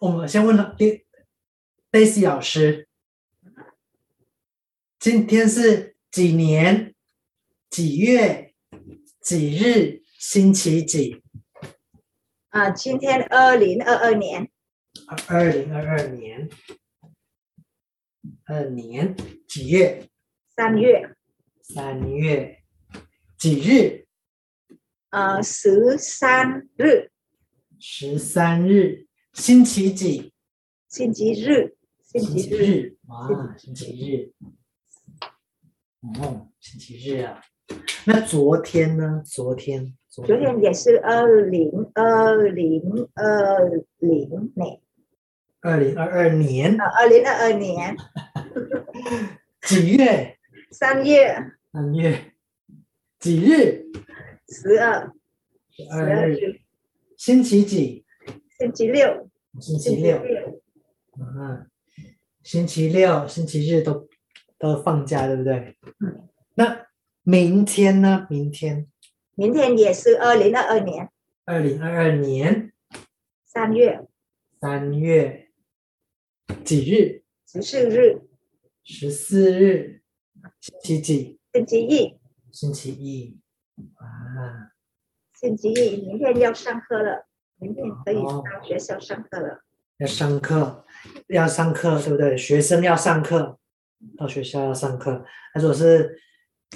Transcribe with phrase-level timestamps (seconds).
[0.00, 0.76] 我们先问了
[1.90, 2.88] Daisy 老师，
[5.00, 6.94] 今天是几年
[7.68, 8.54] 几月
[9.20, 11.20] 几日星期几？
[12.50, 14.48] 啊，今天二零二二年。
[15.26, 16.48] 二零二二年，
[18.44, 19.16] 二年
[19.48, 20.08] 几月？
[20.54, 21.16] 三月。
[21.60, 22.62] 三月
[23.36, 24.06] 几日？
[25.10, 27.10] 呃，十三日。
[27.80, 29.07] 十三日，
[29.38, 30.32] 星期几？
[30.88, 31.76] 星期日。
[32.02, 32.96] 星期日。
[33.06, 34.32] 哇，星期日。
[36.20, 37.40] 哦，星期日啊。
[38.04, 39.22] 那昨天呢？
[39.24, 39.96] 昨天。
[40.08, 42.82] 昨天也是二零二零
[43.14, 43.64] 二
[44.00, 44.80] 零年。
[45.60, 46.76] 二零二二年。
[46.80, 47.96] 二零二二年。
[49.62, 50.36] 几月？
[50.72, 51.36] 三月。
[51.72, 52.32] 三月。
[53.20, 53.86] 几日？
[54.48, 55.12] 十二。
[55.70, 56.60] 十二日。
[57.16, 58.04] 星期几？
[58.58, 59.27] 星期六。
[59.60, 60.18] 星期六。
[61.18, 61.68] 嗯，
[62.42, 64.08] 星期六、星期日都
[64.58, 65.76] 都放假，对不对？
[66.00, 66.28] 嗯。
[66.54, 66.86] 那
[67.22, 68.26] 明天呢？
[68.30, 68.86] 明天。
[69.34, 71.10] 明天也是二零二二年。
[71.44, 72.72] 二零二二年。
[73.44, 74.06] 三月。
[74.60, 75.50] 三月。
[76.64, 77.22] 几日？
[77.46, 78.22] 十四日。
[78.82, 80.02] 十四日。
[80.60, 81.40] 星期几？
[81.52, 82.18] 星期一。
[82.52, 83.40] 星期一。
[83.94, 84.72] 啊。
[85.40, 87.27] 星期一，明天要上课了，
[87.60, 89.60] 明天可以到学校上课了。
[89.98, 90.84] 要上课，
[91.28, 92.36] 要上课，对不对？
[92.36, 93.58] 学生要上课，
[94.16, 95.24] 到学校要上课。
[95.52, 96.20] 他说是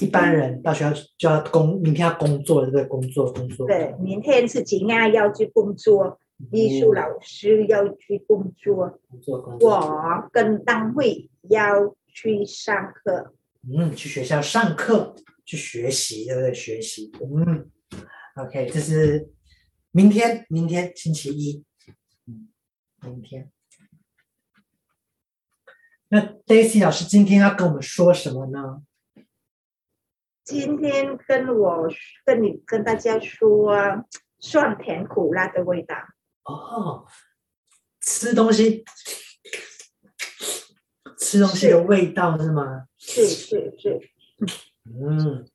[0.00, 2.84] 一般人到学校就要工，明天要工作，对不对？
[2.86, 3.66] 工作，工作。
[3.68, 6.18] 对，明天是景亚要去工作，
[6.50, 9.70] 艺术老师要去工作，工作，工作。
[9.70, 13.34] 我跟单位要去上课。
[13.72, 16.52] 嗯，去学校上课，去学习，对不对？
[16.52, 17.70] 学习，嗯。
[18.34, 19.28] OK，这是
[19.94, 21.66] 明天，明天星期一，
[22.26, 22.48] 嗯，
[23.02, 23.52] 明天。
[26.08, 28.82] 那 Daisy 老师今天要跟我们说什么呢？
[30.44, 31.88] 今天跟我
[32.24, 33.76] 跟你跟大家说
[34.38, 35.94] 酸甜苦辣的味道。
[36.44, 37.06] 哦，
[38.00, 38.84] 吃东西，
[41.18, 42.88] 吃东西的味道是吗？
[42.96, 44.00] 是是是。
[44.86, 45.46] 嗯。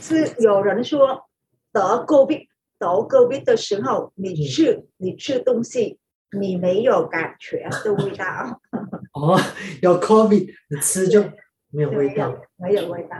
[0.00, 1.29] 是有人说
[1.72, 2.46] 得 COVID
[2.78, 5.98] 得 COVID 的时候，你吃、嗯、你吃东西，
[6.38, 8.60] 你没有感觉的味道。
[9.12, 9.38] 哦，
[9.82, 11.22] 有 COVID，你吃就
[11.70, 13.16] 没有味道，没有，没有味道，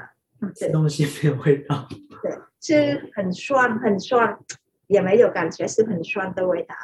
[0.54, 1.88] 吃东西没有味道。
[2.22, 4.38] 对，吃很酸很酸，
[4.86, 6.74] 也没有感觉是很酸的味道。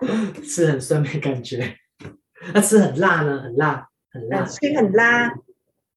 [0.42, 1.76] 吃很酸没感觉，
[2.54, 3.42] 那吃很辣呢？
[3.42, 5.32] 很辣，很辣，吃很辣。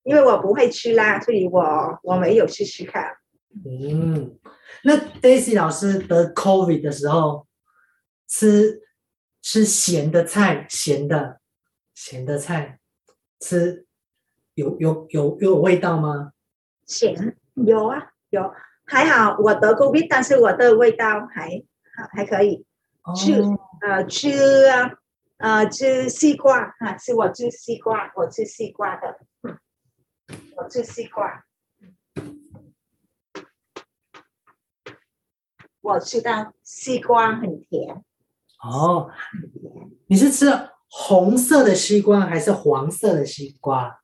[0.03, 3.15] 因为我不会吃辣，所以我我没有试试看。
[3.65, 4.39] 嗯，
[4.83, 7.47] 那 Daisy 老师得 COVID 的时候，
[8.27, 8.81] 吃
[9.41, 11.39] 吃咸的菜，咸的
[11.93, 12.79] 咸的菜，
[13.39, 13.85] 吃
[14.55, 16.31] 有有有有味道吗？
[16.85, 18.53] 咸有啊有，
[18.85, 21.63] 还好我得 COVID，但是我的味道还
[22.11, 22.65] 还可以。
[23.15, 24.29] 吃、哦、呃吃
[24.69, 24.91] 啊
[25.37, 29.19] 呃吃西瓜啊，是我吃西瓜，我吃西瓜的。
[30.55, 31.43] 我吃西瓜，
[35.83, 38.01] 我知道西瓜很甜。
[38.63, 39.11] 哦，
[40.07, 40.47] 你是吃
[40.87, 43.99] 红色的西瓜还是黄色的西瓜？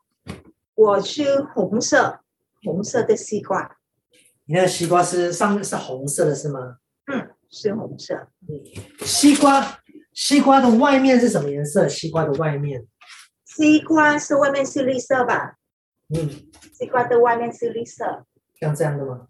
[0.76, 2.20] 我吃红色，
[2.64, 3.78] 红色的西瓜。
[4.44, 6.78] 你那个西瓜是上面是红色的，是吗？
[7.06, 8.28] 嗯，是红色。
[8.50, 8.60] 嗯
[9.06, 9.80] 西瓜，
[10.14, 11.88] 西瓜的外面是什么颜色？
[11.88, 12.86] 西瓜的外面，
[13.46, 15.56] 西瓜是外面是绿色吧？
[16.14, 16.30] 嗯，
[16.74, 18.26] 西瓜的外面是绿色，
[18.60, 19.28] 像这样的吗？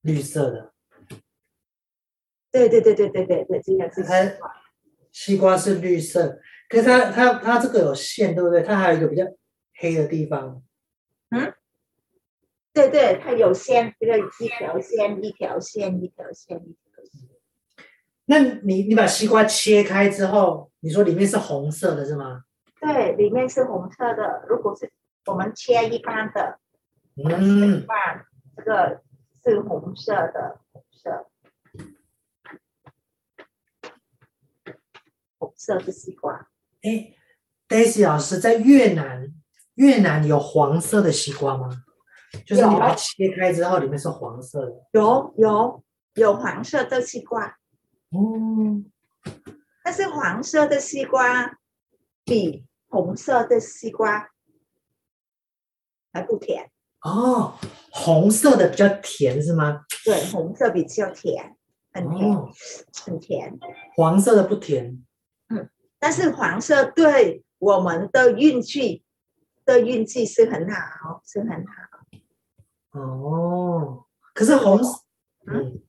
[0.00, 0.72] 绿色的。
[2.54, 4.54] 对对对对对对对，这个是西瓜。
[5.10, 6.38] 西瓜是绿色，
[6.68, 8.62] 可是它它它这个有线，对不对？
[8.62, 9.24] 它还有一个比较
[9.80, 10.62] 黑的地方。
[11.30, 11.52] 嗯，
[12.72, 17.28] 对对，它有线，这个一条线一条线一条线一条线。
[18.26, 22.44] 那你你把西瓜切开之后，你说里面是红色的是吗？
[22.80, 24.44] 对，里面是红色的。
[24.48, 24.92] 如果是
[25.26, 26.58] 我们切一半的，
[27.16, 28.24] 嗯，一半
[28.56, 29.02] 这个
[29.42, 31.26] 是红色的，红色，
[35.38, 36.48] 红色的西瓜。
[36.82, 37.14] 哎
[37.68, 39.32] ，Daisy 老师，在越南，
[39.74, 41.68] 越南有黄色的西瓜吗？
[42.46, 44.72] 就是你把它切开之后，里面是黄色的。
[44.92, 45.84] 有有
[46.14, 47.56] 有黄色的西瓜，
[48.10, 48.90] 嗯，
[49.82, 51.58] 但是黄色的西瓜
[52.24, 54.30] 比红色的西瓜。
[56.12, 56.70] 还不甜
[57.02, 57.54] 哦，
[57.90, 59.80] 红色的比较甜是吗？
[60.04, 61.56] 对，红色比较甜，
[61.92, 62.32] 很甜。
[62.32, 62.48] 哦、
[63.04, 63.58] 很甜。
[63.96, 65.04] 黄色的不甜。
[66.04, 69.02] 嗯，但是黄色对我们的运气
[69.64, 73.00] 的运气是很好，是很好。
[73.00, 74.04] 哦，
[74.34, 75.00] 可是红色，
[75.46, 75.80] 嗯，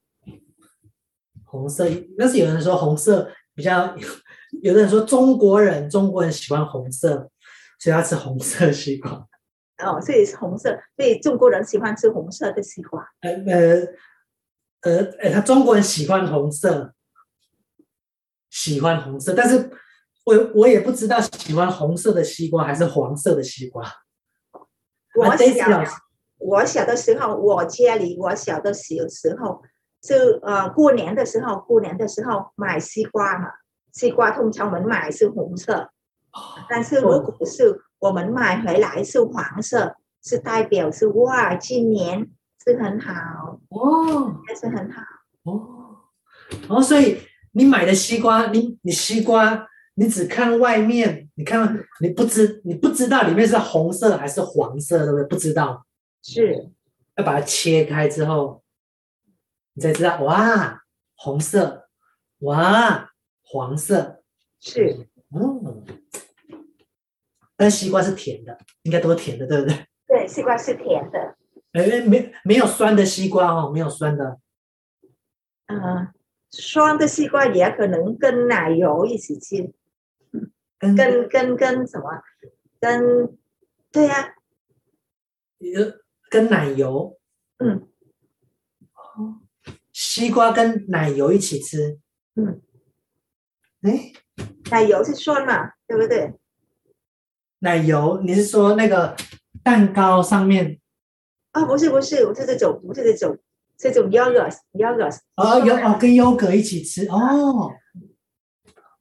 [1.43, 1.85] 红色，
[2.17, 3.93] 但是有人说红色比较，
[4.63, 7.29] 有的人说中国人中国人喜欢红色，
[7.77, 9.27] 所以要吃红色西瓜。
[9.79, 13.05] 哦，所以是红色，所以中国人喜欢吃红色的西瓜。
[13.19, 13.85] 呃呃
[14.79, 16.93] 呃，呃，他中国人喜欢红色，
[18.49, 19.69] 喜欢红色，但是
[20.25, 23.83] 我我也不知道喜欢红色的西瓜还是黄色的西瓜。
[25.15, 25.83] 我小
[26.37, 29.61] 我小的时候，我家里我小的时时候，
[30.01, 33.47] 就呃过年的时候，过年的时候买西瓜嘛，
[33.93, 35.89] 西瓜通常我们买是红色，
[36.69, 37.81] 但是如果是。
[37.99, 42.29] 我们买回来是黄色，是代表是哇，今年
[42.63, 45.01] 是很好哦，还是很好
[45.43, 45.95] 哦。
[46.67, 47.17] 哦，所以
[47.53, 55.23] 你买的西瓜，你你西瓜，你只看外面，你看你不知你不知道里面是红色还是黄色，对不对？
[55.25, 55.85] 不知道，
[56.21, 56.69] 是
[57.15, 58.63] 要把它切开之后，
[59.73, 60.83] 你才知道哇，
[61.15, 61.87] 红色，
[62.39, 63.09] 哇，
[63.41, 64.21] 黄色，
[64.59, 65.83] 是，嗯。
[67.57, 69.85] 但西瓜是甜的，应该都是甜的，对不对？
[70.07, 71.37] 对，西瓜是甜的。
[71.71, 74.39] 哎，没没有酸的西瓜哦，没有酸的。
[75.67, 76.13] 嗯、呃，
[76.51, 79.73] 酸的西瓜也可能跟奶油一起吃。
[80.93, 82.05] 跟跟跟跟什么？
[82.79, 83.37] 跟
[83.91, 84.27] 对呀、啊。
[85.59, 85.99] 呃，
[86.29, 87.17] 跟奶油。
[87.57, 87.87] 嗯。
[88.93, 89.41] 哦，
[89.93, 91.97] 西瓜跟奶油一起吃。
[92.35, 92.61] 嗯。
[93.81, 94.11] 哎，
[94.69, 95.71] 奶油是酸嘛？
[95.87, 96.33] 对不对？
[97.59, 99.15] 奶油，你是说那个
[99.63, 100.79] 蛋糕上面？
[101.51, 103.37] 啊，不是不是，我是这种，不是这种，
[103.77, 105.17] 这种 yogurt，yogurt。
[105.35, 107.71] 哦，有哦，跟 yogurt 一起吃哦。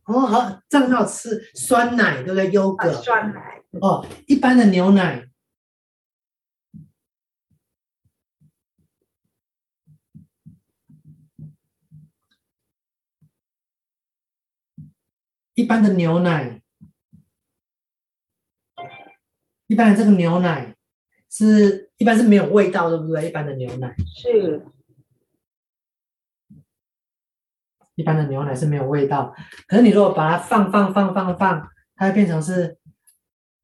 [0.06, 2.50] 哦，好，这很好吃酸奶，对不对？
[2.50, 2.92] 优格。
[2.92, 3.62] 酸奶。
[3.80, 5.28] 哦，一般的牛奶。
[15.54, 16.60] 一般的牛奶。
[19.66, 20.76] 一般的这个牛奶
[21.30, 23.28] 是一般是没有味道，对不对？
[23.28, 24.62] 一般的牛奶是，
[27.94, 29.34] 一般的牛奶是没有味道。
[29.66, 32.78] 可是你如果把它放放放放放，它会变成是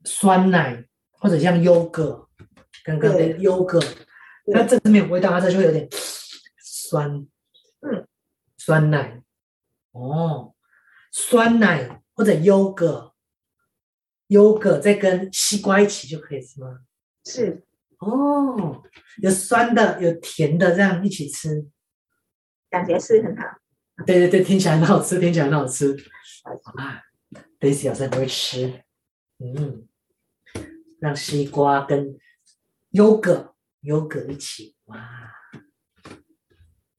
[0.04, 2.28] 酸奶，或者像优格，
[2.84, 3.80] 刚刚的优格，
[4.46, 5.88] 那这是没有味道，它这就会有点
[6.58, 7.26] 酸。
[7.80, 8.06] 嗯，
[8.56, 9.22] 酸奶，
[9.92, 10.54] 哦，
[11.10, 13.14] 酸奶或者优格。
[14.28, 16.82] 优格再跟西瓜一起就可以吃吗？
[17.24, 17.64] 是
[17.98, 18.80] 哦，
[19.20, 21.66] 有酸的，有甜的，这样一起吃，
[22.70, 23.42] 感觉是很好。
[24.06, 25.96] 对对对，听起来很好吃，听起来很好吃。
[26.76, 27.02] 啊
[27.58, 28.82] ，Daisy 老师很会吃，
[29.38, 29.86] 嗯，
[30.98, 32.18] 让西瓜跟
[32.90, 35.32] 优格、优格一起，哇！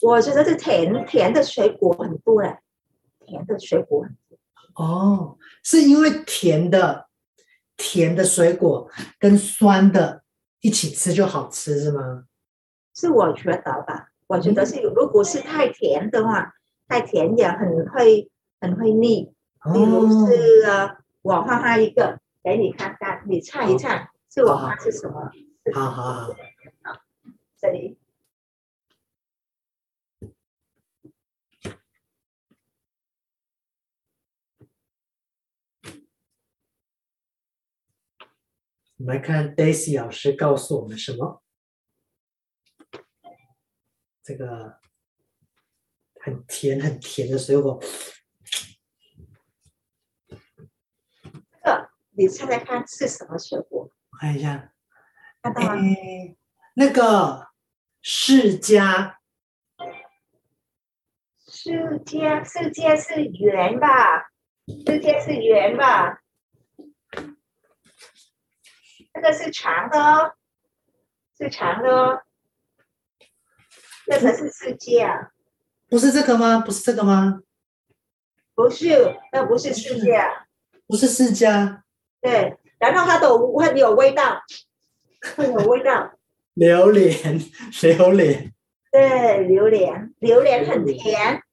[0.01, 2.59] 我觉得这甜甜的水果很多嘞，
[3.25, 4.38] 甜的水果很多。
[4.75, 7.07] 哦，是因为甜的。
[7.83, 8.88] 甜的水果
[9.18, 10.24] 跟酸的
[10.59, 12.25] 一起吃就好吃，是吗？
[12.94, 16.53] 是我觉得吧，我觉得是，如果是太甜的话，
[16.91, 18.29] 太甜也很会
[18.59, 19.33] 很会腻。
[19.74, 25.31] 比如是，哦、我画画一个给你看看，你猜一猜，是我画是什么？
[25.74, 26.24] 好好好，
[26.83, 27.01] 好，
[27.57, 27.98] 这里。
[38.98, 41.41] 我们来看 Daisy 老师告诉我们什么？
[44.21, 44.77] 这个
[46.23, 47.79] 很甜很甜的水果。
[51.51, 53.89] 这个你猜猜看是什么水果？
[54.11, 54.73] 我看一下，
[55.41, 55.73] 看到吗？
[55.73, 56.35] 哎，
[56.75, 57.47] 那个
[58.01, 59.15] 释迦。
[61.47, 61.71] 释
[62.05, 64.29] 迦，释迦是圆吧？
[64.67, 66.21] 释迦是圆吧？
[69.13, 70.33] 这个是长的哦，
[71.37, 72.23] 是长的哦，
[74.05, 75.29] 这才是释迦。
[75.91, 76.60] 不是这个吗？
[76.60, 77.41] 不是这个吗？
[78.55, 80.45] 不是，那不是释迦。
[80.88, 81.81] 不是释迦。
[82.21, 84.41] 对，然后它都会有味道，
[85.36, 86.13] 会有味道。
[86.53, 87.41] 榴莲，
[87.81, 88.53] 榴莲。
[88.89, 91.43] 对，榴莲，榴莲很甜。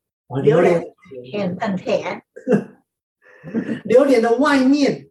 [0.45, 0.85] 榴莲
[1.25, 2.23] 甜，很甜。
[3.83, 5.09] 榴莲的外面。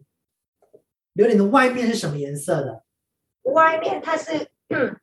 [1.12, 2.84] 榴莲的外面是什么颜色的？
[3.44, 4.96] 外面它是，嗯，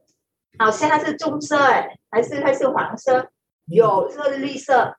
[0.60, 3.30] 好像它是棕色哎，还是它是黄色？
[3.70, 4.98] 有这是绿色，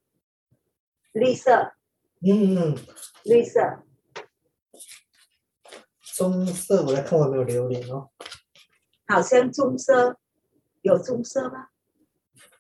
[1.12, 1.74] 绿色，
[2.22, 2.78] 嗯嗯，
[3.26, 3.84] 绿色，
[6.16, 8.10] 棕色，我来看我有没有榴莲哦。
[9.08, 10.18] 好像棕色，
[10.84, 11.68] 有棕色吗？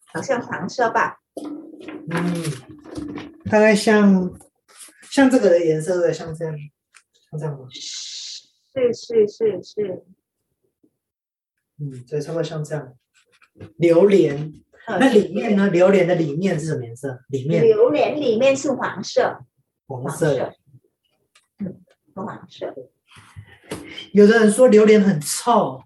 [0.07, 1.21] 好像黄色吧。
[2.09, 2.43] 嗯，
[3.49, 4.37] 大概像
[5.09, 6.53] 像这个的颜色对，像这样，
[7.29, 7.65] 像这样吗？
[7.71, 10.05] 是是是是。
[11.77, 12.93] 嗯，对，差不多像这样。
[13.77, 14.53] 榴莲，
[14.87, 15.69] 那里面呢？
[15.69, 17.19] 榴莲的里面是什么颜色？
[17.29, 19.39] 里面榴莲里面是黄色，
[19.87, 20.53] 黄色，
[21.59, 21.81] 嗯，
[22.15, 22.73] 黄色。
[24.11, 25.83] 有的人说榴莲很臭，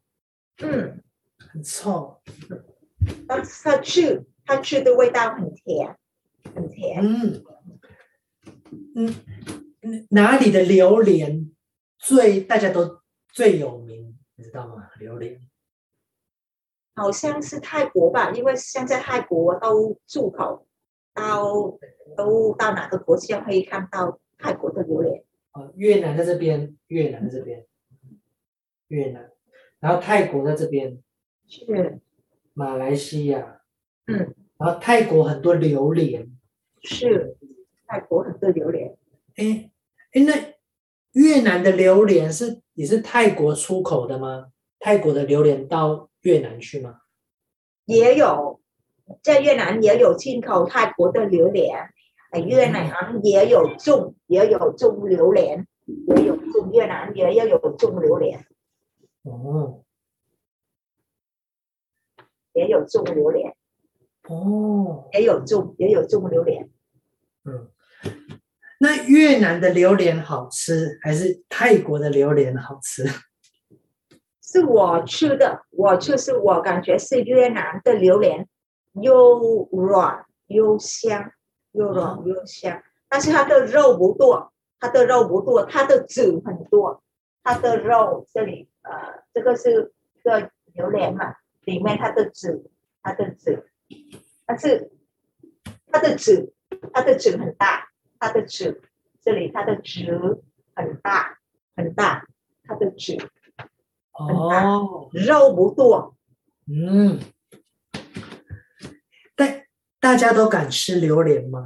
[0.59, 1.03] 嗯，
[1.37, 2.21] 很臭。
[3.27, 5.95] 但是它吃，它吃的味道很甜，
[6.55, 7.03] 很甜。
[7.03, 7.43] 嗯
[8.95, 11.51] 嗯，哪里的榴莲
[11.99, 14.17] 最大家都最有名？
[14.35, 14.89] 你知道吗？
[14.99, 15.39] 榴莲。
[16.95, 20.65] 好像是泰国吧，因为现在泰国都出口
[21.13, 21.77] 到
[22.15, 25.23] 都到哪个国家可以看到泰国的榴莲？
[25.51, 27.65] 哦，越南在这边，越南在这边，
[28.87, 29.31] 越南，
[29.79, 30.97] 然后泰国在这边，
[31.47, 32.01] 是。
[32.53, 33.61] 马来西亚，
[34.07, 36.29] 嗯，然后泰国很多榴莲，
[36.81, 37.35] 是。
[37.87, 38.97] 泰国很多榴莲，
[39.35, 39.69] 哎
[40.13, 40.55] 哎，那
[41.11, 44.47] 越南的榴莲是也是泰国出口的吗？
[44.79, 47.01] 泰国的榴莲到越南去吗？
[47.85, 48.59] 也有，
[49.21, 51.93] 在越南也有进口泰国的榴莲，
[52.47, 58.43] 越南也有种，也有种榴莲，也有种越南也也有种榴莲。
[59.21, 59.83] 哦，
[62.53, 63.55] 也有种榴莲。
[64.27, 66.71] 哦，也有种，也有种榴莲。
[67.43, 67.69] 嗯，
[68.79, 73.03] 那越南的榴莲好吃，还是泰国的榴莲好吃？
[74.55, 78.47] 是我吃的，我就是我感觉是越南的榴莲，
[78.93, 81.31] 又软又香，
[81.73, 82.81] 又软又香。
[83.09, 87.03] 但是它的肉不多，它的肉不多，它的籽很多。
[87.43, 89.93] 它的肉这里，呃，这个是
[90.23, 91.35] 个榴莲嘛，
[91.65, 92.71] 里面它的籽，
[93.03, 93.69] 它的籽，
[94.47, 94.89] 但是
[95.91, 96.53] 它的籽，
[96.91, 98.81] 它的籽很大，它的籽
[99.21, 100.41] 这里它的籽
[100.73, 101.37] 很大
[101.75, 102.25] 很大，
[102.63, 103.17] 它的籽。
[104.17, 106.15] 哦，肉不多，
[106.67, 107.19] 嗯，
[109.35, 109.65] 但
[109.99, 111.65] 大家都敢吃榴莲吗？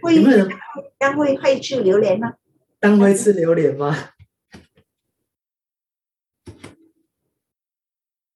[0.00, 0.48] 会，有人
[0.98, 2.34] 当会会吃榴莲吗？
[2.80, 4.10] 当会吃榴莲吗？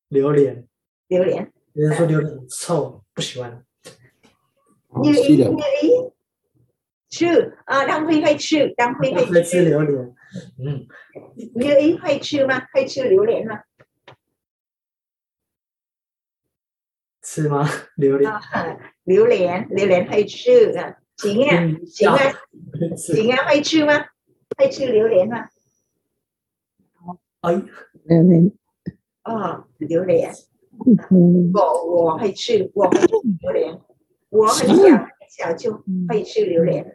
[0.09, 0.67] 榴莲，
[1.09, 3.65] 榴莲，有人说榴莲很臭，不喜欢。
[7.11, 7.87] 吃啊？
[7.87, 10.15] 当会会吃，当会会吃榴莲。
[10.59, 10.87] 嗯，
[11.55, 12.67] 你会吃吗？
[12.73, 13.61] 会吃榴莲吗？
[17.23, 17.69] 吃吗？
[17.97, 18.33] 榴莲？
[19.05, 20.97] 榴莲，榴莲会吃啊？
[21.17, 22.19] 行啊，行啊，
[22.97, 23.93] 行啊，会吃吗？
[24.57, 25.49] 会吃榴莲吗？
[27.41, 27.53] 哎，
[28.05, 28.53] 榴莲。
[29.25, 30.33] 哦，榴莲。
[31.55, 33.07] 我我会吃，我会吃
[33.41, 33.81] 榴莲。
[34.31, 36.91] 我很小很小就会吃榴莲了。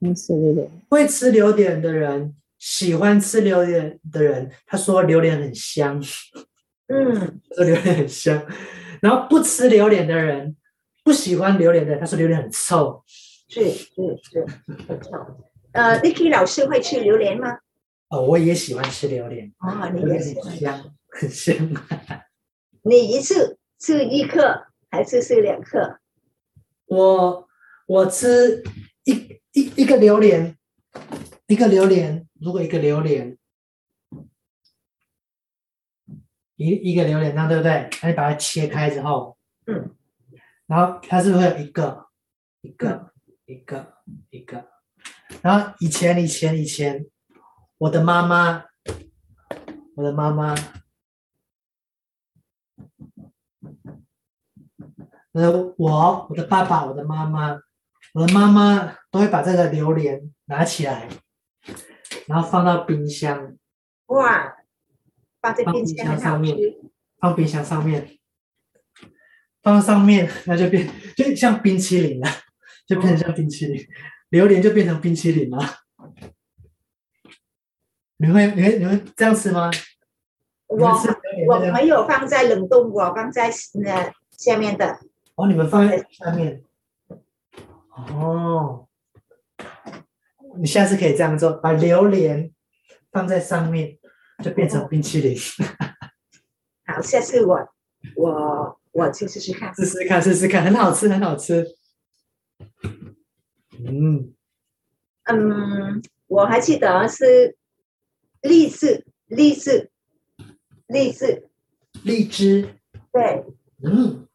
[0.00, 0.70] 会吃榴莲。
[0.88, 2.34] 会吃榴莲的人。
[2.58, 5.98] 喜欢吃榴莲的人，他说榴莲很香，
[6.88, 8.46] 嗯， 说榴莲很香。
[9.00, 10.54] 然后不吃榴莲的人，
[11.02, 13.02] 不喜欢榴莲的人，他说榴莲很臭，
[13.48, 14.46] 是是是，
[14.86, 15.10] 很臭。
[15.72, 17.60] 呃，Nicky 老师会吃榴莲吗？
[18.10, 21.56] 哦，我也喜欢吃榴莲，哦，你也喜欢， 很香，很香。
[22.82, 25.98] 你一次吃一颗还是吃两颗？
[26.84, 27.48] 我
[27.90, 28.62] 我吃
[29.02, 30.56] 一一一个榴莲，
[31.48, 32.24] 一个榴莲。
[32.34, 33.36] 如果一个榴莲，
[36.54, 37.90] 一一个榴莲，那对不对？
[38.00, 39.96] 那你把它切开之后，嗯，
[40.68, 42.06] 然后它是不是会有一个、
[42.60, 43.12] 一个、
[43.46, 43.94] 一个、
[44.30, 44.70] 一个？
[45.42, 47.04] 然后以前、以前、以前，
[47.78, 48.66] 我的妈妈，
[49.96, 50.54] 我的妈妈，
[55.32, 57.60] 呃，我、我的爸爸、我的妈妈，
[58.14, 61.08] 我的妈妈都会把这个榴莲拿起来。
[62.26, 63.56] 然后放到冰箱，
[64.06, 64.56] 哇，
[65.40, 66.56] 放在冰箱上面，
[67.18, 68.18] 放冰箱上面，
[69.62, 72.28] 放上面，那就变 就像冰淇淋了，
[72.86, 73.84] 就变成像冰淇淋，
[74.28, 75.58] 榴莲就变成冰淇淋了。
[78.18, 79.70] 你会你会你会这样吃吗？
[80.68, 80.76] 我
[81.48, 85.00] 我没有放在冷冻，我放在那下面的。
[85.34, 86.62] 哦，你们放在下面。
[88.08, 88.86] 哦。
[90.58, 92.50] 你下次可以这样做，把榴莲
[93.12, 93.98] 放在上面，
[94.42, 95.36] 就变成冰淇淋。
[96.84, 97.68] 好，下次我
[98.16, 101.64] 我我去试试看，试试看，试试看，很好吃，很好吃。
[103.78, 104.34] 嗯，
[105.24, 107.56] 嗯，我还记得是
[108.42, 109.90] 荔枝，荔枝，
[110.88, 111.48] 荔枝，
[112.02, 112.74] 荔枝，
[113.12, 113.44] 对，
[113.84, 114.26] 嗯。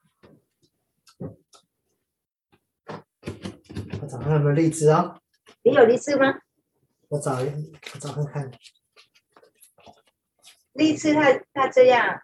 [4.15, 5.19] 找看有没有荔枝啊？
[5.63, 6.39] 你有荔枝吗？
[7.09, 8.51] 我找一，我找看看。
[10.73, 12.21] 荔枝它它这样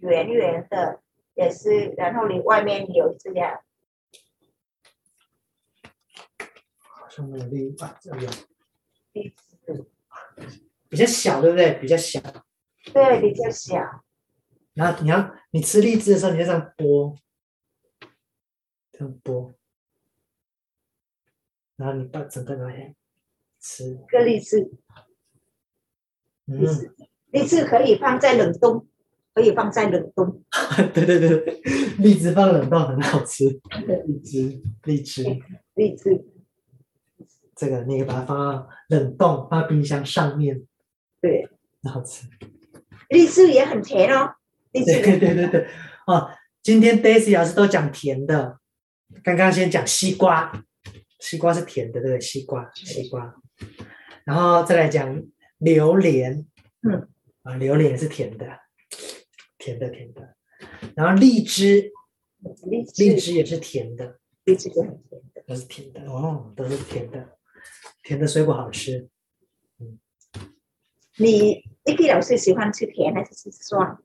[0.00, 1.02] 圆圆的，
[1.34, 3.60] 也是，然后你外面有这样。
[6.78, 8.34] 好像没有荔啊，这样。
[9.12, 9.86] 荔枝。
[10.88, 11.74] 比较小，对不对？
[11.74, 12.20] 比较小。
[12.92, 14.02] 对，比较小。
[14.72, 17.18] 然后你要你吃荔枝的时候，你就这样剥，
[18.92, 19.54] 这样剥。
[21.76, 22.94] 然后你把整个拿来
[23.60, 24.70] 吃，个荔枝，
[26.46, 26.60] 嗯，
[27.30, 28.86] 荔枝可以放在冷冻，
[29.34, 30.42] 可以放在冷冻。
[30.94, 31.60] 对对对，
[31.98, 33.44] 荔枝放冷冻很好吃。
[34.06, 35.24] 荔枝，荔枝，
[35.74, 36.24] 荔枝，
[37.56, 40.62] 这个你可以把它放到冷冻，放在冰箱上面。
[41.20, 41.48] 对，
[41.82, 42.28] 很好吃。
[43.10, 44.34] 荔枝也很甜哦。
[44.72, 45.68] 荔枝对对对对，
[46.06, 46.30] 哦，
[46.62, 48.58] 今天 Daisy 老师都讲甜的，
[49.22, 50.64] 刚刚先讲西瓜。
[51.20, 52.20] 西瓜是甜的，对不对？
[52.20, 53.34] 西瓜，西瓜，
[54.24, 55.22] 然后再来讲
[55.58, 56.46] 榴莲，
[56.82, 57.08] 嗯，
[57.42, 58.46] 啊，榴莲也是甜的，
[59.58, 60.34] 甜的，甜的。
[60.96, 61.92] 然后荔枝，
[62.68, 67.36] 荔荔枝也是甜的，荔枝也很甜的，都是甜的哦，都是甜的，
[68.02, 69.08] 甜的水果好吃。
[69.78, 69.98] 嗯，
[71.18, 73.98] 你 Nicky 老师喜欢吃甜还是吃酸？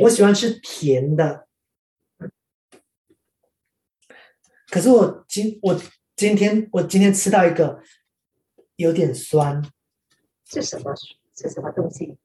[0.00, 1.48] 我喜欢吃甜的，
[4.72, 5.78] 可是我今我。
[6.14, 7.82] 今天我今天吃到一个
[8.76, 9.60] 有点酸，
[10.44, 10.94] 是什么？
[11.34, 12.16] 是什么东西？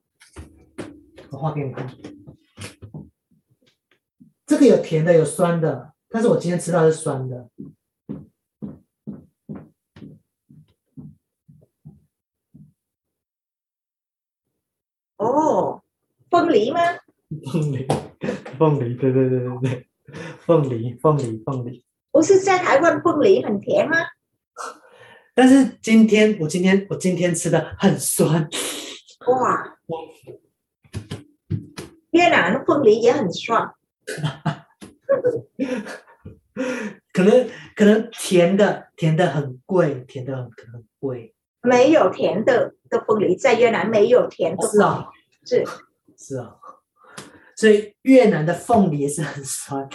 [1.31, 1.89] 我画给你看。
[4.45, 7.49] 这个有甜的，有酸的，但是我今天吃到的是酸的。
[15.15, 15.81] 哦，
[16.29, 16.79] 凤梨吗？
[17.51, 17.87] 凤梨，
[18.59, 19.87] 凤梨，对对对对对，
[20.45, 21.86] 凤梨，凤梨，凤梨。
[22.17, 23.95] 不是在台湾凤梨很甜吗？
[25.35, 28.49] 但是今天我今天我今天吃的很酸，
[29.27, 29.77] 哇！
[32.09, 33.71] 越南凤梨也很酸，
[37.13, 40.49] 可能可能甜的甜的很贵，甜的很
[40.97, 41.35] 贵。
[41.61, 44.67] 没有甜的的凤梨，在越南没有甜的。
[44.67, 45.07] 是啊，
[45.45, 45.63] 是
[46.17, 46.55] 是啊，
[47.55, 49.87] 所以越南的凤梨也是很酸。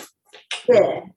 [0.65, 1.13] 对。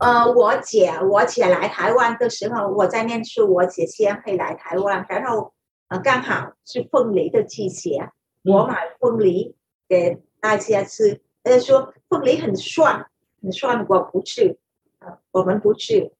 [0.00, 5.52] 呃，我姐，我姐来台湾的时候，我在念书，我姐先会来台湾，然后
[5.88, 8.10] 呃，刚好是凤梨的季节，
[8.42, 9.56] 我买凤梨
[9.88, 11.20] 给大家吃。
[11.42, 13.06] 他说凤梨很酸，
[13.42, 14.58] 很酸，我不吃，
[15.00, 16.12] 呃，我们不吃。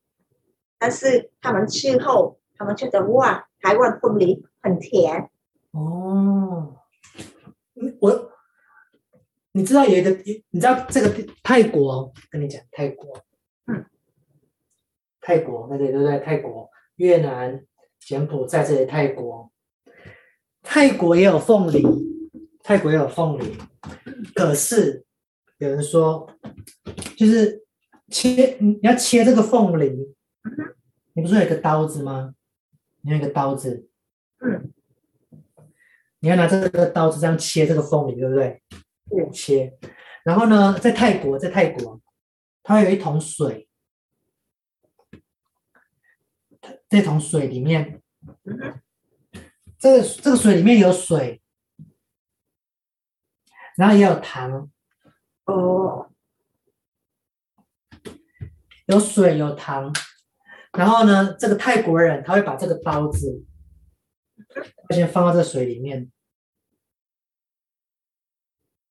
[0.79, 5.31] 但是他们吃后，他们觉得哇，台湾凤梨很甜。
[5.73, 6.77] 哦，
[8.01, 8.31] 我，
[9.53, 10.11] 你知道有一个，
[10.51, 11.11] 你知道这个
[11.43, 13.19] 泰国，跟你讲泰国。
[15.27, 16.19] 泰国那里对不对？
[16.19, 17.65] 泰国、越南、
[17.99, 19.51] 柬埔寨这里，泰国，
[20.63, 21.83] 泰国也有凤梨，
[22.63, 23.57] 泰国也有凤梨。
[24.35, 25.03] 可是
[25.57, 26.29] 有人说，
[27.17, 27.65] 就是
[28.09, 30.15] 切，你要切这个凤梨，
[31.15, 32.35] 你不是有一个刀子吗？
[33.01, 33.89] 你有一个刀子，
[34.41, 34.75] 嗯，
[36.21, 38.63] 你要拿这个刀子这样切这个凤梨，对不对？
[39.09, 39.79] 对，切。
[40.23, 41.99] 然后呢，在泰国，在泰国，
[42.63, 43.64] 它有一桶水。
[46.95, 48.01] 这桶水里面，
[49.81, 51.43] 这个这个水里面有水，
[53.77, 54.71] 然后也有糖，
[55.47, 56.09] 哦，
[58.87, 59.93] 有水有糖，
[60.71, 63.45] 然后呢，这个泰国人他会把这个刀子
[64.91, 66.13] 先放到这水里面，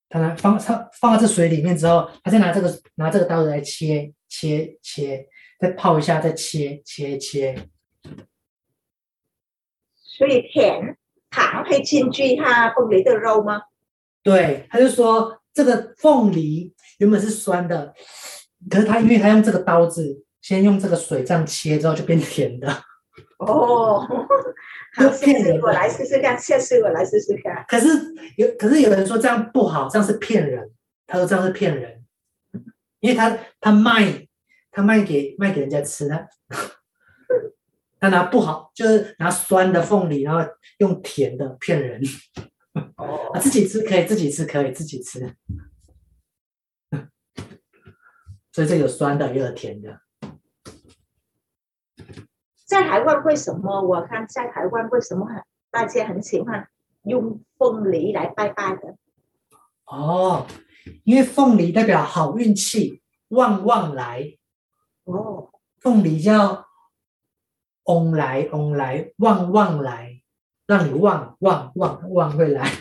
[0.10, 5.26] 他拿放他放到这水里面之后，他再拿这个拿这个刀子来切切切，
[5.58, 7.70] 再泡一下，再切切切。
[10.16, 10.96] 所以甜
[11.32, 13.64] 糖会进去它凤梨的肉吗？
[14.22, 17.92] 对，他就说这个凤梨原本是酸的，
[18.70, 22.68] 可是他因为他用这个刀子，先用这个水这样切之后就变甜的。
[23.40, 24.08] 哦，
[24.96, 27.66] 好，下次我来试试看，下次我来试试看。
[27.68, 27.88] 可是
[28.38, 30.70] 有，可是有人说这样不好，这样是骗人。
[31.08, 32.06] 他说这样是骗人，
[33.00, 34.28] 因为他他卖
[34.72, 36.28] 他卖给卖给人家吃的。
[38.04, 40.42] 他拿不好，就是拿酸的凤梨，然后
[40.80, 42.02] 用甜的骗人。
[42.98, 45.38] 哦，自己吃可以，自己吃可以，自己吃。
[48.52, 50.02] 所以这有酸的，也有甜的。
[52.66, 53.82] 在台湾为什么？
[53.82, 56.68] 我看在台湾为什么很大家很喜欢
[57.04, 58.98] 用凤梨来拜拜的？
[59.86, 60.46] 哦，
[61.06, 64.38] 因为凤梨代表好运气，旺旺来。
[65.06, 66.68] 哦，凤梨叫
[67.86, 70.22] 旺来嗡来旺旺来，
[70.68, 72.72] 让你旺旺旺旺会来。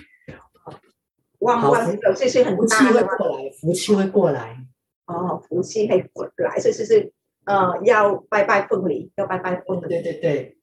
[1.40, 4.64] 旺旺有这些很福气会过来，福气会过来。
[5.06, 7.12] 哦，福气会过来，所以就是
[7.44, 9.88] 呃，要拜拜凤梨，要拜拜凤梨。
[9.88, 10.56] 对对对，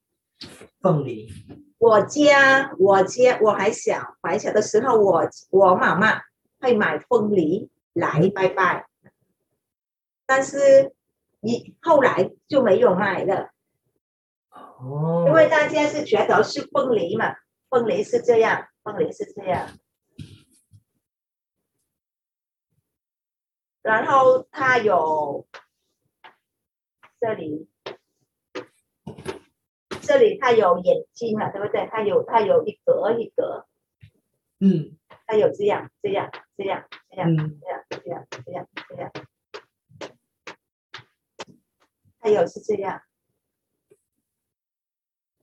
[0.82, 1.30] 凤梨。
[1.78, 6.21] 我家我家我还小还小的时候，我我妈妈
[6.62, 8.86] 会买凤梨来拜拜，
[10.25, 10.93] 但是
[11.41, 13.49] 一后来就没有买了。
[14.80, 15.26] 哦。
[15.28, 17.36] 因为大家是觉得是凤梨嘛，
[17.70, 19.70] 凤梨是这样，凤梨是这样。
[23.82, 25.48] 然后它有
[27.20, 27.70] 这里，
[30.02, 31.88] 这里它有眼睛嘛，对不对？
[31.92, 33.65] 它有它有一格一格，
[34.60, 39.12] 嗯，它有这样这样这样这样、嗯、这样这样这样这样，
[42.20, 43.02] 还有是这样，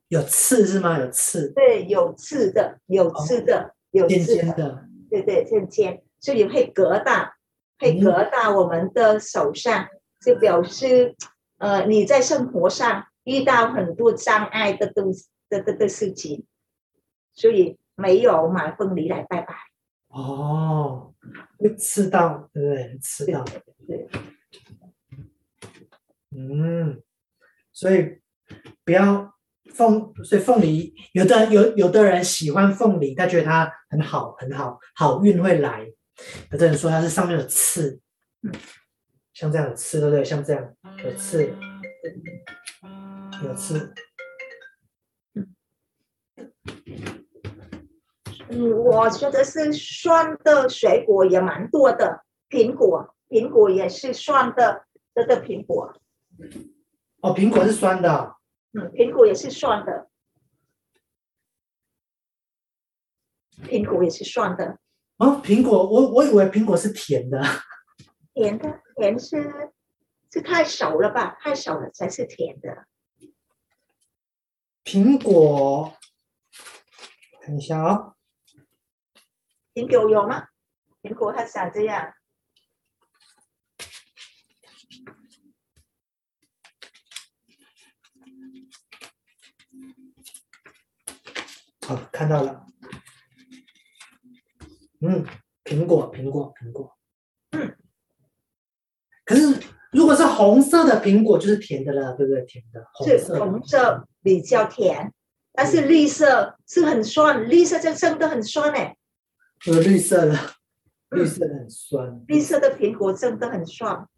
[0.09, 0.99] 有刺是吗？
[0.99, 1.53] 有刺？
[1.53, 7.33] 对，有刺的，有刺的，哦、有刺的，尖尖的，对对，尖尖，所以会隔到。
[7.79, 9.88] 会隔到我们的手上，嗯、
[10.25, 11.14] 就表示，
[11.59, 16.47] 呃，你在生活上遇到很多障碍的东西的的的事情，
[17.35, 19.55] 所以没有买凤梨来拜拜。
[20.09, 21.12] 哦，
[21.59, 22.99] 会刺到，对不对？
[22.99, 24.09] 刺到，对，对。
[26.31, 27.03] 嗯，
[27.75, 28.23] 所以
[28.87, 29.36] 不要
[29.77, 35.87] 凤，所以凤梨，有的有有的人喜欢凤梨，他觉得它很好，很好，好运会来。
[36.51, 38.01] 有的人说它是上面有刺，
[39.35, 40.25] 像这样的刺，对不对？
[40.25, 41.53] 像这样有刺，
[43.45, 43.93] 有刺。
[48.49, 55.93] 嗯，我觉得是酸的水果也蛮多的，苹果，苹果也是酸的，这个苹果。
[57.21, 58.36] 哦，苹果是酸的。
[58.79, 60.11] 嗯，苹果也是酸的，
[63.62, 64.79] 苹果也是酸的。
[65.17, 67.43] 哦，苹果，我我以为苹果是甜的。
[68.35, 69.73] 甜的，甜是
[70.31, 71.39] 是太熟了吧？
[71.41, 72.87] 太熟了才是甜的。
[74.85, 75.97] 苹果，
[77.41, 78.17] 看一下啊、哦。
[79.73, 80.49] 苹果有吗？
[81.01, 82.12] 苹果它长这样。
[91.87, 92.66] 好，看到了。
[95.01, 95.25] 嗯，
[95.62, 96.99] 苹果，苹果，苹果。
[97.53, 97.77] 嗯，
[99.25, 99.61] 可是
[99.92, 102.42] 如果是红色的苹果，就是甜的了，对不对？
[102.42, 103.25] 甜的，红色的。
[103.25, 105.12] 是红色比较甜，
[105.53, 108.96] 但是绿色是很酸，绿色就真的很酸哎。
[109.68, 110.37] 呃，绿色的，
[111.11, 112.25] 绿色的很酸。
[112.27, 114.09] 绿色的苹果真的很酸。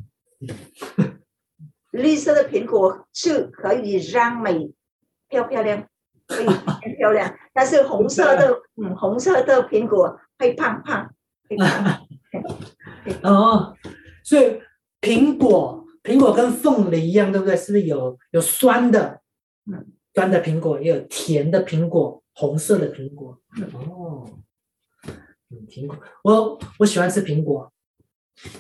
[1.90, 4.72] 绿色的苹果是可以让美
[5.28, 5.86] 漂漂亮，
[6.26, 10.16] 可以很漂亮，但是红色的，嗯，红色的苹果。
[10.38, 11.12] 会胖胖。
[13.24, 13.76] 哦，
[14.22, 14.62] 所以
[15.00, 17.56] 苹果，苹果跟凤梨一样，对不对？
[17.56, 19.20] 是不是有有酸的？
[19.66, 23.36] 嗯，酸的苹果也有甜的苹果，红色的苹果。
[23.72, 24.30] 哦，
[25.50, 27.72] 嗯，苹果，我我喜欢吃苹果，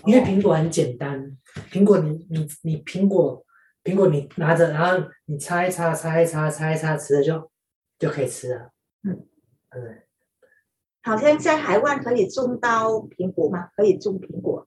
[0.04, 1.38] 因为苹果很简单。
[1.70, 3.46] 苹果你，你你你苹果，
[3.84, 7.48] 苹果你拿着，然后你擦一擦，擦一擦，擦一擦，吃了就
[8.00, 8.72] 就可以吃了。
[9.02, 9.26] 嗯，
[9.70, 10.02] 对。
[11.02, 13.70] 好像在台湾可以种到苹果吗？
[13.76, 14.66] 可以种苹果，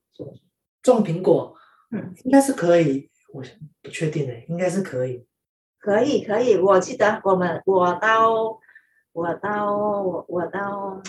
[0.82, 1.56] 种苹果，
[1.90, 3.42] 嗯，应该是可以，我
[3.82, 5.26] 不确定诶，应该是可以，
[5.78, 6.56] 可以可以。
[6.56, 8.58] 我记得我们我到
[9.12, 11.00] 我到我我到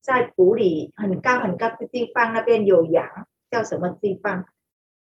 [0.00, 4.44] 在埔里很高很高的地方，那边有羊，叫什么地方？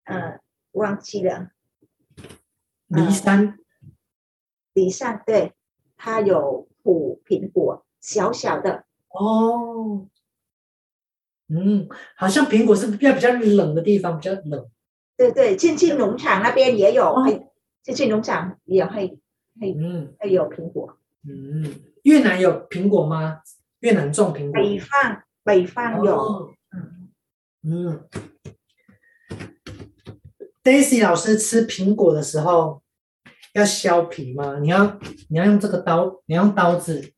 [0.04, 0.40] 嗯、呃，
[0.72, 1.52] 忘记了。
[2.88, 3.58] 梨山，
[4.74, 5.54] 梨山，对，
[5.96, 8.86] 它有土苹果，小小的。
[9.10, 10.08] 哦，
[11.48, 14.70] 嗯，好像苹果是比较比较冷的地方，比较冷。
[15.18, 17.16] 对对，进进农场那边也有，
[17.84, 19.20] 进进农场也会
[19.60, 20.98] 会嗯会有苹果。
[21.28, 23.42] 嗯，越南有苹果吗？
[23.82, 24.54] 越南种苹果？
[24.54, 26.16] 北方北方有。
[26.16, 27.10] 哦、嗯
[27.64, 28.08] 嗯。
[30.64, 32.81] Daisy 老师吃苹果的时候
[33.54, 34.60] 要削皮吗？
[34.60, 34.98] 你要
[35.30, 37.14] 你要用这个刀，你要用刀子。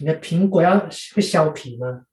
[0.00, 0.78] 你的苹果要
[1.14, 2.06] 会削皮吗？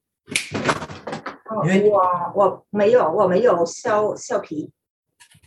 [1.49, 1.61] 哦，
[1.93, 4.71] 我我没有，我没有削削皮。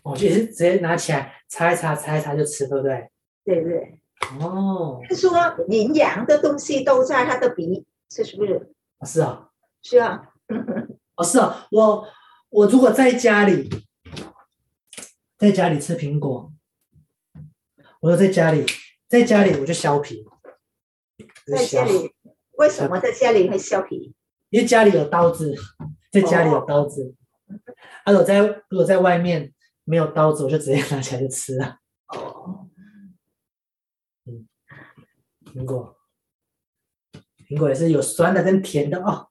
[0.04, 3.10] 哦，就是直接拿起来擦一擦，擦一擦就吃，对不对？
[3.44, 4.00] 对对。
[4.40, 5.00] 哦。
[5.08, 5.30] 他说
[5.68, 8.72] 营养的东西都在他的鼻，这是不是？
[9.04, 9.50] 是啊。
[9.82, 10.32] 是啊。
[11.16, 11.66] 哦，是啊。
[11.72, 12.06] 我
[12.50, 13.68] 我如果在家里，
[15.37, 16.52] 在家里吃苹果，
[18.00, 18.64] 我说在家里，
[19.06, 20.24] 在家里我就削皮。
[21.46, 22.14] 在家里，
[22.52, 24.14] 为什么在家里会削皮？
[24.50, 25.54] 因为家里有刀子，
[26.11, 27.14] 在家里有刀子。
[28.04, 29.52] 啊，我在如果在外面
[29.84, 31.78] 没有刀子，我就直接拿起来就吃了。
[32.08, 32.68] 哦，
[34.24, 34.48] 嗯，
[35.44, 35.96] 苹果，
[37.46, 39.28] 苹果也是有酸的跟甜的哦。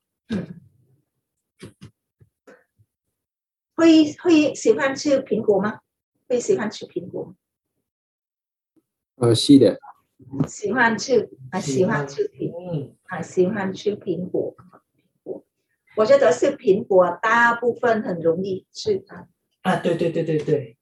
[3.77, 5.81] 会会喜欢吃苹果吗？
[6.27, 7.35] 会喜欢吃苹果？
[9.15, 9.79] 呃，是的。
[10.47, 14.55] 喜欢吃啊，喜欢吃苹果啊，喜欢吃苹果。
[15.95, 19.27] 我觉得是苹果，大部分很容易吃啊。
[19.61, 20.77] 啊，对对对对对。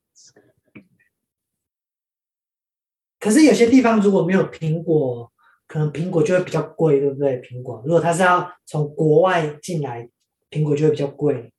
[3.19, 5.33] 可是有些地方如果没有苹果，
[5.67, 7.41] 可能苹果就会比较贵，对不对？
[7.41, 10.09] 苹果如果它是要从国外进来，
[10.49, 11.51] 苹果就会比较贵。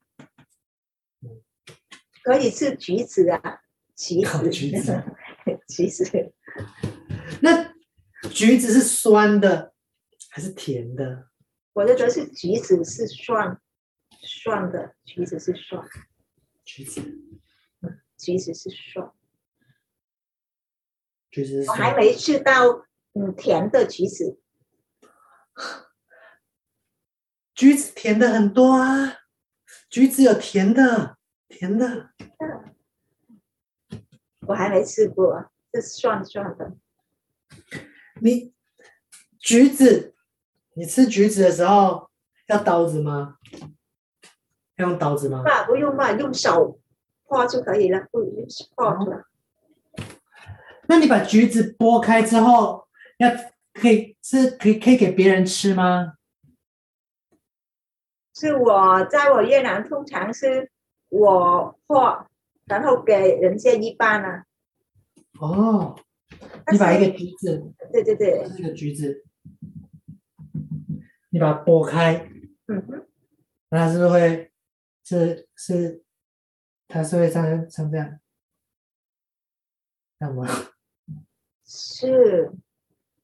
[2.26, 3.60] 嗯，可以吃橘子啊，
[3.96, 5.02] 橘子，橘子，
[5.68, 6.32] 橘子。
[7.40, 7.72] 那
[8.30, 9.72] 橘子是酸的
[10.30, 11.28] 还是甜的？
[11.72, 13.60] 我觉得是橘子是酸，
[14.20, 15.86] 酸的橘子是酸，
[16.64, 17.00] 橘子，
[17.82, 19.12] 嗯，橘子是酸，
[21.30, 21.78] 橘子是酸。
[21.78, 24.40] 我还没吃到嗯甜的橘子，
[27.54, 29.18] 橘子甜的很多啊，
[29.90, 31.15] 橘子有甜的，
[31.56, 32.10] 甜的。
[34.46, 36.76] 我还没吃过，是酸酸的。
[38.20, 38.52] 你
[39.38, 40.14] 橘子。
[40.78, 42.10] 你吃橘子的时候
[42.48, 43.38] 要刀子吗？
[44.76, 45.42] 要用刀子吗？
[45.66, 46.78] 不用吧，用手
[47.26, 49.24] 剥就可以了，不用剥出来。
[50.86, 53.30] 那你把橘子剥开之后，要
[53.72, 56.18] 可以是可以可以给别人吃吗？
[58.34, 60.70] 是我在我越南通常是
[61.08, 62.28] 我画，
[62.66, 64.44] 然后给人家一半啊。
[65.40, 65.96] 哦，
[66.72, 69.24] 你把一个橘子，对对对，这个橘子。
[71.30, 72.30] 你把它剥开，
[72.68, 73.06] 嗯哼，
[73.68, 74.50] 那它是不是会
[75.04, 76.02] 是是，
[76.88, 78.18] 它是会像像这样，
[80.18, 80.46] 这样吗？
[81.66, 82.50] 是，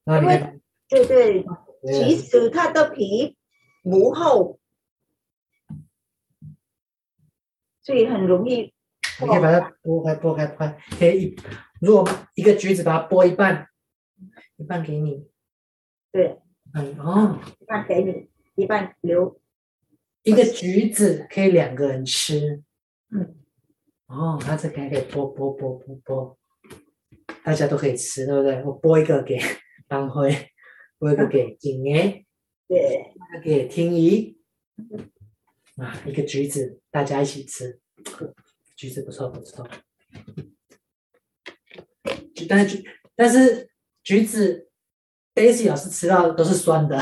[0.03, 1.45] 那你看，对对，
[1.87, 3.35] 其实它的皮
[3.81, 4.59] 不厚，
[7.83, 8.73] 所以很容易。
[9.21, 11.35] 你可以把它剥开，剥开，剥开，可以。
[11.79, 13.67] 如果一个橘子把它剥一半，
[14.57, 15.27] 一半给你，
[16.11, 16.39] 对。
[16.73, 19.39] 嗯哦，一半给你，一半留。
[20.23, 22.63] 一个橘子可以两个人吃。
[23.11, 23.35] 嗯，
[24.07, 26.35] 哦，那这可以剥剥剥剥剥，
[27.43, 28.63] 大家都可以吃，对不对？
[28.63, 29.37] 我剥一个给
[29.87, 30.31] 当辉，
[30.97, 32.25] 剥一个给景年，
[32.67, 34.35] 对，给天怡。
[35.77, 37.79] 啊，一个橘子，大家一起吃，
[38.75, 39.67] 橘子不错不错。
[42.47, 43.69] 但是橘，但是
[44.03, 44.69] 橘子。
[45.35, 47.01] Daisy 老师吃到的都是酸的，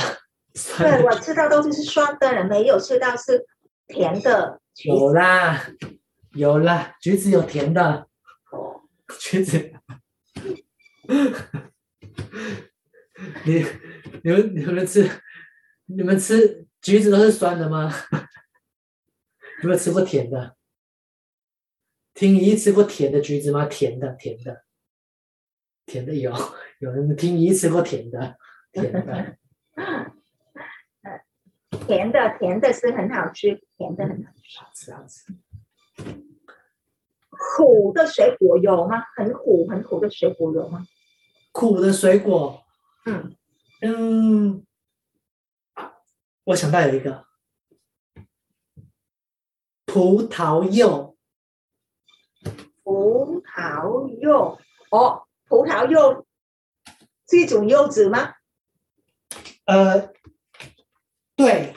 [0.56, 1.00] 酸的。
[1.00, 3.46] 对，我吃到东西是酸的，没有吃到是
[3.88, 4.62] 甜的。
[4.86, 5.68] 有啦，
[6.32, 8.08] 有啦，橘子有甜的。
[8.54, 8.84] 哦，
[9.20, 9.74] 橘子。
[13.44, 13.66] 你、
[14.24, 15.10] 你们、你们吃，
[15.88, 17.94] 你们吃橘子都是酸的吗？
[19.62, 20.56] 有没有吃过甜的？
[22.14, 23.66] 听姨吃过甜的橘子吗？
[23.66, 24.64] 甜的，甜的。
[25.86, 26.32] 甜的有，
[26.80, 28.38] 有人听姨吃过甜的，
[28.72, 29.38] 甜的，
[31.88, 35.34] 甜的甜的是很好吃，甜的很好吃，好吃好吃。
[37.56, 39.04] 苦的水果有吗？
[39.16, 40.86] 很苦很苦的水果有吗？
[41.52, 42.64] 苦的水果，
[43.06, 43.36] 嗯
[43.82, 44.66] 嗯，
[46.46, 47.26] 我想到有一个
[49.94, 51.18] 葡萄柚，
[52.82, 54.58] 葡萄柚
[54.90, 55.24] 哦。
[55.50, 56.26] 葡萄柚
[57.30, 58.36] 是一种柚子吗？
[59.66, 60.14] 呃，
[61.36, 61.76] 对，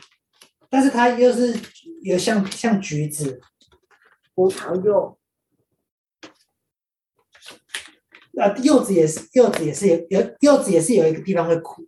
[0.71, 1.59] 但是它又是
[2.05, 3.41] 有像像橘子。
[4.33, 5.19] 葡萄柚，
[8.41, 11.85] 啊，柚子也是，柚子也是有有柚子也是有一个地方会苦。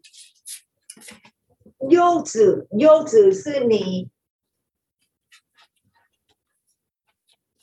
[1.89, 4.11] 柚子，柚子是你，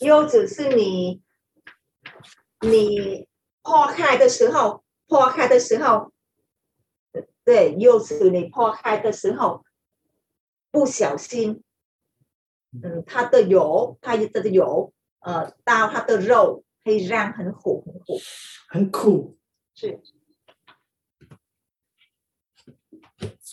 [0.04, 1.22] 柚子是你，
[2.62, 3.28] 你。
[3.66, 6.12] 破开的时候，破开的时候，
[7.46, 9.64] 对，柚子你破开的时候，
[10.70, 11.64] 不小心，
[12.74, 18.20] 嗯，它的油，它的油呃到它的肉会让很苦很苦，
[18.68, 19.38] 很苦，
[19.74, 20.02] 是，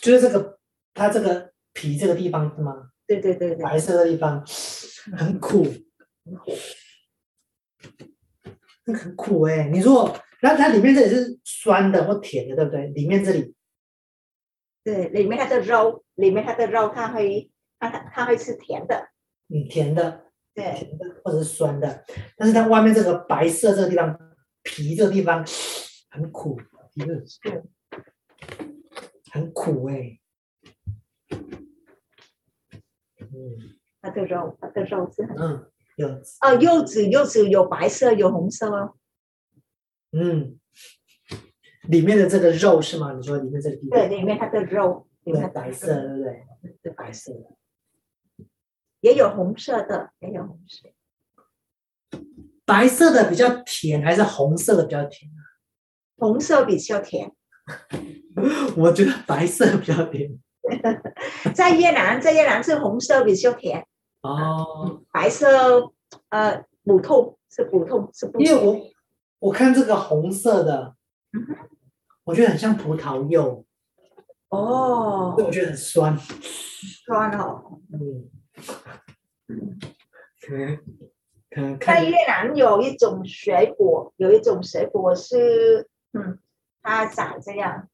[0.03, 0.59] 就是这个
[0.93, 2.91] 它这个皮这个地方是吗？
[3.07, 4.45] 对对对对，白色的地方
[5.17, 5.65] 很苦，
[6.31, 6.53] 很苦，
[8.87, 9.71] 很苦哎、欸！
[9.71, 12.87] 你如果那它里面这里是酸的或甜的，对不对？
[12.89, 13.55] 里面这里，
[14.83, 19.09] 对，里面它的肉，里面它的肉，它会它它会是甜的，
[19.49, 22.05] 嗯，甜的，对，甜的或者是酸的，
[22.37, 24.19] 但是它外面这个白色这个地方
[24.63, 25.45] 皮这个地方
[26.11, 26.59] 很苦，
[27.27, 27.65] 是，
[29.31, 30.21] 很苦哎、欸。
[33.33, 36.09] 嗯，它的肉，它的肉是很嗯，有
[36.41, 38.95] 哦，柚子柚子有白色有红色哦，
[40.13, 40.59] 嗯，
[41.89, 43.13] 里面的这个肉是吗？
[43.13, 43.99] 你说里面这个地方？
[43.99, 46.47] 对，里面它的肉，里面它白色，对不对？
[46.83, 48.45] 是白色的，
[49.01, 50.89] 也有红色的，也有红色。
[52.65, 55.41] 白色的比较甜，还是红色的比较甜啊？
[56.17, 57.31] 红色比较甜，
[58.77, 60.39] 我觉得白色比较甜。
[61.55, 63.87] 在越南，在越南是红色比较甜
[64.23, 65.93] 哦，白色
[66.29, 68.43] 呃普通是普通是普通。
[68.43, 68.81] 因为我
[69.39, 70.95] 我看这个红色的，
[71.33, 71.57] 嗯哼，
[72.25, 73.65] 我觉得很像葡萄柚
[74.49, 78.31] 哦，我觉得很酸，酸哦，嗯，
[80.41, 80.77] 可能
[81.49, 86.39] 可能在越南有一种水果，有一种水果是嗯，
[86.83, 87.89] 它长这样。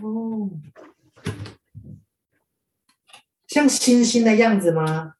[0.00, 0.50] 哦，
[3.48, 5.14] 像星星的样子吗？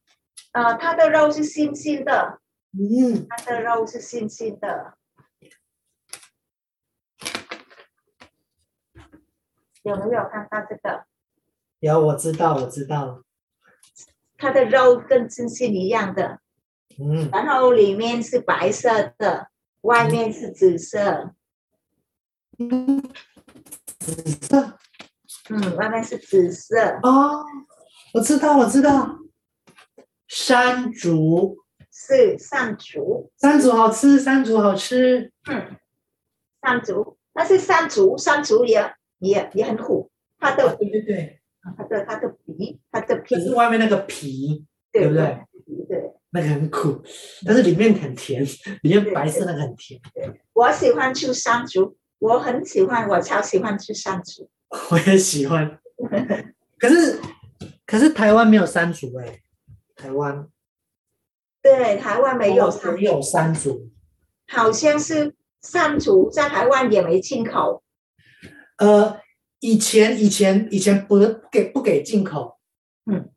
[0.53, 2.41] 呃，它的肉是星星的，
[2.73, 4.97] 嗯，它的肉是星星的。
[9.83, 11.07] 有没有看到这个？
[11.81, 13.23] 有，我知道，我知道。
[14.37, 16.41] 它的肉跟星星一样的，
[16.99, 21.35] 嗯，然后里面是白色的，外面是紫色。
[22.59, 23.03] 嗯。
[24.15, 24.79] 紫色，
[25.51, 26.77] 嗯，外面是紫色。
[27.03, 27.45] 哦，
[28.15, 29.19] 我知道，我知道，
[30.27, 31.57] 山竹。
[31.91, 35.77] 是山竹，山竹好吃，山竹好吃，嗯，
[36.63, 41.41] 山竹，但是山竹，山竹也也也很苦，它的、哦、对对对，
[41.77, 43.35] 它的它的皮，它的皮。
[43.35, 45.41] 就是外面那个皮，对，对不对？
[45.89, 47.03] 对，那个很苦，
[47.45, 48.45] 但是里面很甜，
[48.83, 50.01] 里面白色那个很甜。
[50.15, 51.97] 对，对，我喜欢吃山竹。
[52.19, 54.51] 我很喜欢，我超喜欢吃山竹。
[54.91, 55.81] 我也喜欢，
[56.79, 57.19] 可是
[57.87, 59.43] 可是台湾没有山竹哎、欸，
[59.97, 60.47] 台湾。
[61.63, 62.71] 对台湾没有。
[62.95, 63.91] 没有山竹，
[64.47, 67.83] 好像是山竹在台湾也没进口。
[68.77, 69.21] 呃，
[69.61, 72.59] 以前以前以前不不给不给进口，
[73.11, 73.31] 嗯，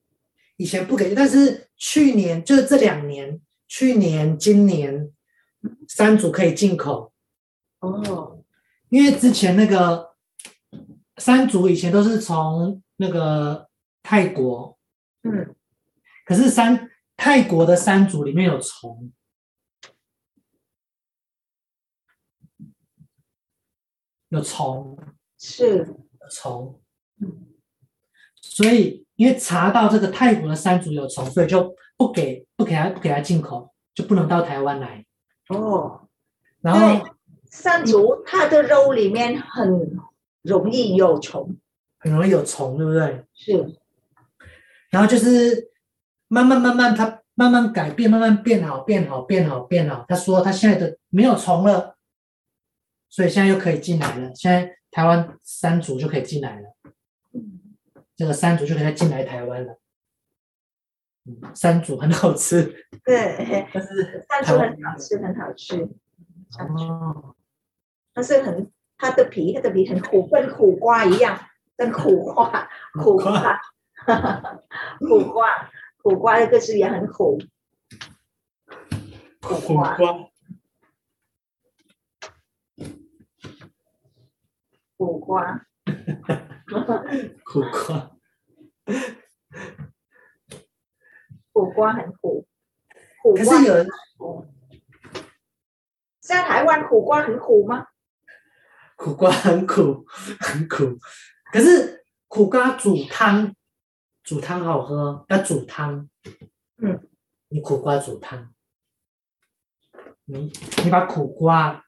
[0.57, 5.11] 以前不给，但是去年就是这两年，去年今年
[5.87, 7.13] 山竹可以进口。
[7.79, 8.40] 哦。
[8.91, 10.17] 因为之前那个
[11.15, 13.69] 山竹以前都是从那个
[14.03, 14.77] 泰国，
[15.23, 15.55] 嗯，
[16.25, 19.13] 可是山泰国的山竹里面有虫，
[24.27, 24.99] 有虫，
[25.39, 25.77] 是。
[26.19, 26.81] 有虫，
[27.21, 27.47] 嗯，
[28.41, 35.05] 所以因为查到这个泰国的山竹有虫，所以就不给不给他不给他进口，就不能到台湾来。
[35.47, 36.09] 哦，
[36.59, 37.15] 然后。
[37.51, 39.69] 山竹它的肉里面很
[40.41, 41.57] 容易有虫，
[41.99, 43.25] 很容易有虫，对不对？
[43.33, 43.79] 是。
[44.89, 45.71] 然后就是
[46.27, 50.05] 慢慢慢慢，它慢慢改变，慢慢变好，变好，变好，变好。
[50.07, 51.97] 他说他现在的没有虫了，
[53.09, 54.33] 所以现在又可以进来了。
[54.33, 56.75] 现在台湾山竹就可以进来了，
[58.15, 59.77] 这个山竹就可以再进来台湾了。
[61.25, 62.63] 嗯，山竹很好吃，
[63.03, 65.75] 对， 但是山竹很好吃，很好吃。
[66.57, 67.35] 哦。
[68.13, 71.39] 它是很，它的皮，它的皮很苦，跟苦瓜一样，
[71.77, 73.61] 跟苦瓜，苦瓜，
[74.99, 75.69] 苦瓜，
[76.01, 77.39] 苦瓜的个是也很苦，
[79.41, 79.95] 苦瓜，
[84.97, 85.65] 苦瓜，
[87.43, 88.11] 苦瓜，
[91.53, 91.93] 苦瓜。
[91.93, 92.45] 很苦，
[93.21, 93.87] 苦瓜可是有人，
[96.21, 97.87] 在台湾苦瓜很苦吗？
[99.01, 100.05] 苦瓜很苦，
[100.39, 100.99] 很苦。
[101.51, 103.51] 可是苦瓜煮汤，
[104.23, 106.07] 煮汤好喝，要煮汤。
[106.77, 107.09] 嗯，
[107.47, 108.53] 你苦瓜煮汤，
[110.25, 110.51] 你
[110.83, 111.83] 你把苦瓜，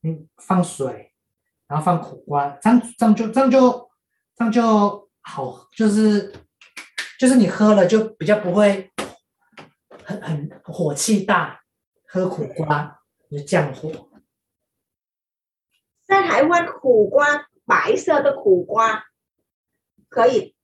[0.00, 1.14] 你放水，
[1.68, 3.90] 然后放苦瓜，这样这样就这样就
[4.34, 6.34] 这样就好，就是
[7.16, 8.90] 就是你喝了就比较不会
[10.04, 11.60] 很很火气大，
[12.08, 13.00] 喝苦瓜
[13.30, 14.08] 就降火。
[16.06, 19.04] 在台湾，苦瓜白色的苦瓜
[20.08, 20.56] 可以。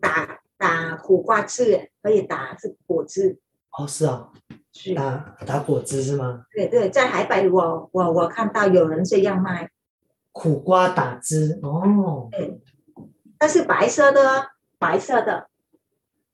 [0.00, 3.38] 打打苦瓜汁，可以打是果汁
[3.70, 4.32] 哦，是啊，
[4.72, 6.44] 是打打果汁是吗？
[6.50, 9.70] 对对，在台北我我我看到有人这样卖
[10.32, 12.60] 苦瓜打汁哦，对，
[13.38, 15.48] 但是白色的白色的，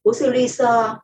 [0.03, 1.03] 不是绿色。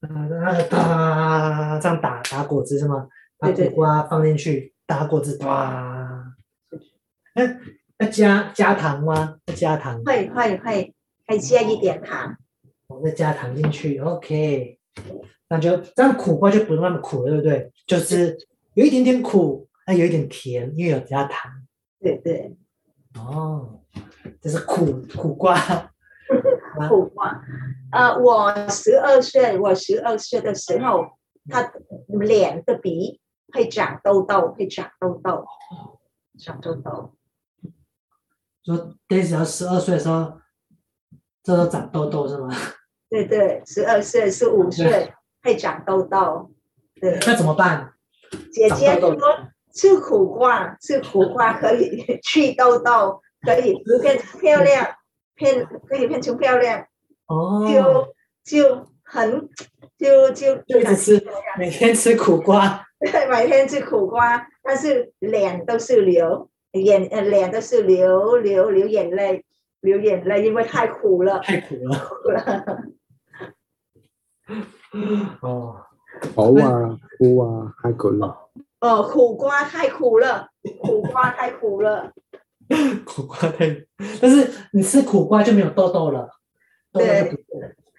[0.00, 3.08] 啊，那打这样打打果汁是吗？
[3.38, 6.34] 把苦瓜放进去打果汁，哇，
[7.34, 7.58] 哎。
[8.00, 9.38] 要加加糖吗？
[9.46, 10.00] 要加糖？
[10.04, 10.94] 会会会，
[11.26, 12.36] 可以加一点糖。
[12.86, 14.78] 我再加糖进去，OK。
[15.48, 17.72] 那就这样，苦瓜就不用那么苦了，对不对？
[17.88, 18.38] 就是
[18.74, 21.50] 有一点点苦，那有一点甜，因为有加糖。
[21.98, 22.56] 对对。
[23.16, 23.82] 哦，
[24.40, 25.87] 这是苦苦瓜。
[26.86, 27.42] 苦瓜。
[27.90, 31.06] 呃，我十二岁，我十二岁的时候，
[31.48, 31.72] 他
[32.08, 33.20] 脸的鼻
[33.54, 35.44] 会长痘痘，会长痘痘，
[36.38, 37.14] 长痘痘。
[38.64, 40.38] 说 Daisy 十二岁的时候，
[41.42, 42.50] 这都长痘痘是吗？
[43.08, 46.50] 对对，十二岁、十五岁会长痘痘。
[47.00, 47.94] 对，那怎么办？
[48.52, 49.16] 姐姐说
[49.72, 54.86] 吃苦瓜，吃苦瓜可以 去痘痘，可以变漂亮，
[55.38, 56.86] 变可以变成漂亮。
[57.26, 57.66] 哦。
[57.66, 58.14] 就
[58.44, 59.48] 就很
[59.96, 61.26] 就就就一直吃，
[61.58, 62.84] 每天吃苦瓜。
[63.00, 66.50] 对， 每天吃苦瓜，但是脸都是流。
[66.72, 69.42] 眼呃脸都是流流流眼泪，
[69.80, 71.98] 流眼泪，因为太苦了，太苦了。
[71.98, 72.82] 苦 了
[75.40, 75.80] 哦，
[76.36, 78.50] 好啊，苦啊，太苦了。
[78.80, 80.50] 哦，苦瓜太苦了，
[80.82, 82.12] 苦瓜太苦了。
[83.04, 83.86] 苦瓜太，
[84.20, 86.28] 但是你吃苦瓜就没有痘痘了，
[86.92, 87.30] 对，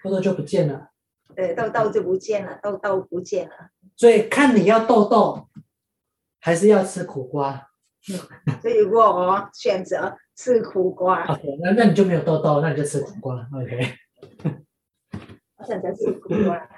[0.02, 0.90] 痘痘就不见了。
[1.34, 3.70] 对，痘痘就不见了，痘痘不见了。
[3.96, 5.48] 所以看你要痘痘，
[6.40, 7.68] 还是要吃苦瓜。
[8.62, 11.24] 所以我选择吃苦瓜。
[11.26, 13.46] OK，那那你就没有痘痘，那你就吃苦瓜。
[13.52, 13.94] OK，
[15.58, 16.68] 我选择吃苦瓜。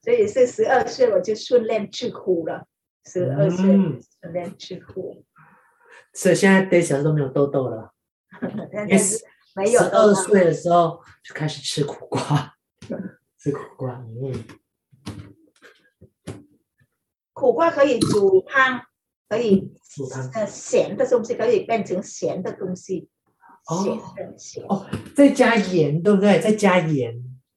[0.00, 2.64] 所以是十二岁我就训练吃苦了，
[3.04, 5.25] 十二岁训练吃苦。
[6.16, 7.92] 所以现在 Daisy 都没有痘痘了。
[8.88, 9.22] 也是
[9.54, 9.80] 没有。
[9.80, 12.54] 十二岁的时候就开始吃苦瓜，
[13.38, 14.02] 吃苦瓜。
[14.22, 14.44] 嗯，
[17.32, 18.82] 苦瓜可以煮汤。
[19.28, 23.08] 可以， 煮汤呃，咸的东西可以变成咸的东西，
[23.66, 23.82] 哦
[24.14, 24.86] 咸咸哦，
[25.16, 26.38] 再加盐，对不对？
[26.40, 27.12] 再加盐，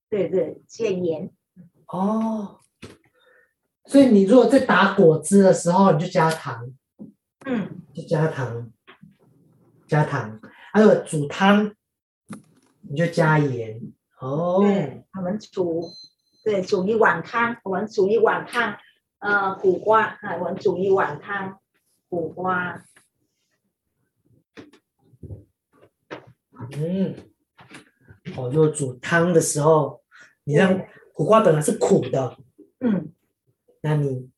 [0.10, 1.32] 对对，加盐。
[1.88, 2.60] 哦，
[3.86, 6.68] 所以你如果在打果汁的时候，你就加糖，
[7.50, 8.72] 嗯，就加糖，
[9.88, 10.40] 加糖。
[10.72, 11.74] 还有煮汤，
[12.82, 13.82] 你就加盐。
[14.20, 15.90] 哦，对，我们煮，
[16.44, 18.78] 对，煮一碗汤，我们煮一碗汤。
[19.18, 21.60] 呃，苦瓜，啊，我们煮一碗汤，
[22.08, 22.86] 苦瓜。
[26.78, 27.16] 嗯，
[28.38, 30.04] 哦，就煮汤的时候，
[30.44, 30.80] 你让
[31.14, 32.38] 苦瓜本来是苦的，
[32.80, 33.12] 嗯，
[33.82, 34.30] 那你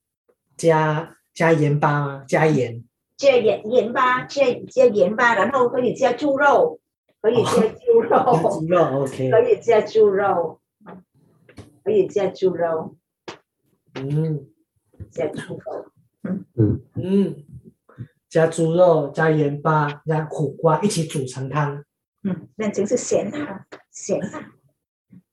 [0.56, 2.26] 加加盐巴吗？
[2.28, 2.84] 加盐，
[3.22, 6.80] 加盐盐巴，加加盐巴，然后可以加猪肉，
[7.22, 10.60] 可以加猪肉， 哦、猪肉 OK，可以加猪肉，
[11.84, 12.96] 可以加猪肉，
[13.94, 14.48] 嗯。
[15.10, 15.92] 加猪肉，
[16.24, 17.44] 嗯嗯嗯，
[18.30, 21.84] 加猪肉，加盐巴，加苦瓜一起煮成汤，
[22.24, 24.44] 嗯，变成是咸汤，咸汤。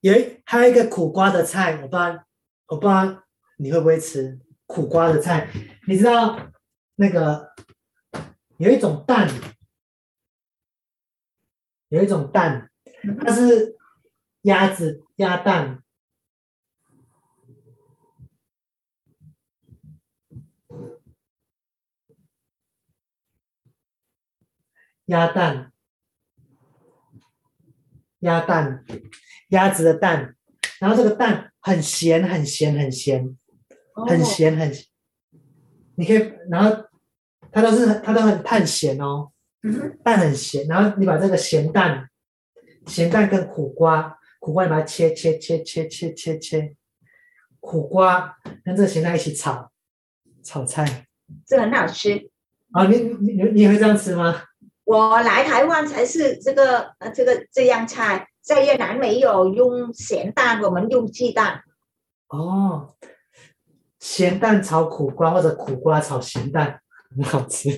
[0.01, 2.23] 耶还有一个苦瓜的菜，我不知道，
[2.67, 3.23] 我不知道
[3.57, 5.47] 你会不会吃苦瓜的菜？
[5.87, 6.37] 你知道
[6.95, 7.47] 那个
[8.59, 9.29] 有一种蛋，
[11.87, 12.69] 有一种蛋，
[13.21, 13.77] 它是
[14.41, 15.81] 鸭子鸭蛋。
[25.05, 25.71] 鸭蛋，
[28.19, 28.85] 鸭蛋，
[29.47, 30.35] 鸭子的蛋，
[30.79, 33.37] 然后这个蛋很咸，很咸，很咸，
[34.05, 34.85] 很咸，很咸。
[35.95, 36.88] 你可以，然后
[37.51, 39.31] 它都是它都很碳咸哦，
[40.03, 40.67] 蛋很咸。
[40.67, 42.09] 然后你把这个咸蛋，
[42.85, 46.75] 咸蛋跟苦瓜，苦瓜你把它切切切切切切切，
[47.59, 49.71] 苦瓜跟这个咸蛋一起炒，
[50.43, 51.07] 炒菜，
[51.45, 52.29] 这很好吃。
[52.71, 54.43] 啊，你你你你也会这样吃吗？
[54.83, 61.61] 我来台湾才是这个呃这个这样菜，在越南没有用咸蛋，我们用鸡蛋。
[62.29, 62.95] 哦，
[63.99, 66.81] 咸蛋炒苦瓜或者苦瓜炒咸蛋，
[67.15, 67.69] 很好吃，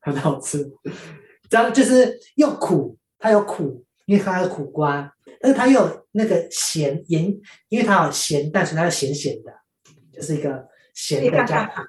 [0.00, 0.70] 很好吃。
[1.48, 7.26] 这样就是又苦，它有苦，因为它有苦瓜，但是它又有那个咸盐，
[7.68, 9.52] 因为它有咸蛋，所以它是咸咸的，
[10.12, 11.84] 就是一个咸的加刚刚好，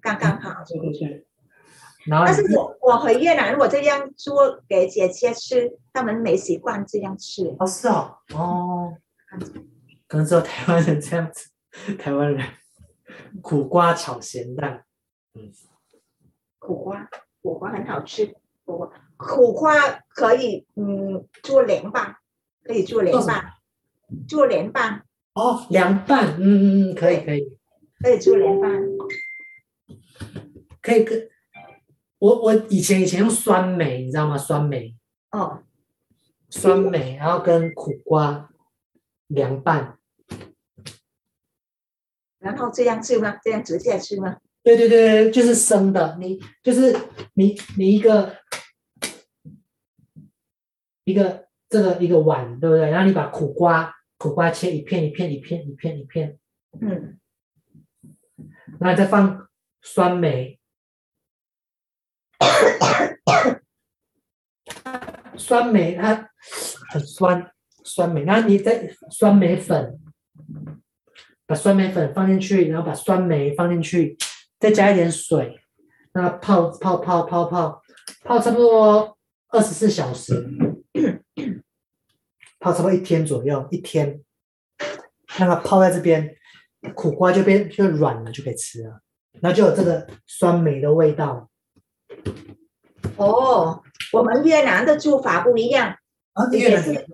[0.00, 1.26] 刚刚好，对对对。
[2.06, 7.54] 然后，但是我我回越南，我这样做给姐姐吃，他们没习惯这样吃。
[7.58, 8.94] 哦，是哦，哦，
[10.06, 11.48] 可能只有台湾人这样子，
[11.96, 12.46] 台湾人
[13.42, 14.84] 苦瓜炒咸蛋，
[15.34, 15.52] 嗯，
[16.58, 17.08] 苦瓜，
[17.42, 18.34] 苦瓜很好吃，
[18.64, 19.74] 苦瓜苦瓜
[20.08, 22.16] 可以嗯做凉拌，
[22.62, 23.52] 可以做凉拌，
[24.28, 25.04] 做凉拌。
[25.34, 27.58] 哦，凉拌，嗯嗯，可以可以，
[28.00, 28.70] 可以做凉拌，
[30.80, 31.28] 可以跟。
[32.18, 34.38] 我我以前以前用酸梅，你知道吗？
[34.38, 34.96] 酸梅。
[35.32, 35.62] 哦，
[36.48, 38.48] 酸梅，然后跟苦瓜
[39.26, 39.98] 凉拌，
[42.44, 43.38] 然后这样吃吗？
[43.42, 44.38] 这样直接吃吗？
[44.62, 46.16] 对对对，就是生的。
[46.20, 46.94] 你就是
[47.34, 48.36] 你你一个
[51.04, 52.90] 一个这个一个碗，对不对？
[52.90, 56.38] 然后你把苦瓜苦瓜切一片一片一片一片一片，
[56.80, 57.18] 嗯，
[58.78, 59.48] 然后再放
[59.80, 60.60] 酸梅。
[65.36, 66.30] 酸梅它
[66.90, 70.00] 很酸，酸梅，然后你再酸梅粉，
[71.46, 74.16] 把酸梅粉放进去，然后把酸梅放进去，
[74.58, 75.60] 再加一点水，
[76.12, 77.82] 那泡泡泡泡泡
[78.24, 79.16] 泡差不多
[79.48, 80.48] 二十四小时，
[82.58, 84.20] 泡差不多一天左右，一天，
[85.36, 86.34] 让它泡在这边，
[86.94, 89.00] 苦瓜就变就软了，就可以吃了，
[89.40, 91.50] 然后就有这个酸梅的味道。
[93.16, 93.82] 哦，
[94.12, 95.94] 我们越南的做法不一样，
[96.32, 97.06] 啊、也是，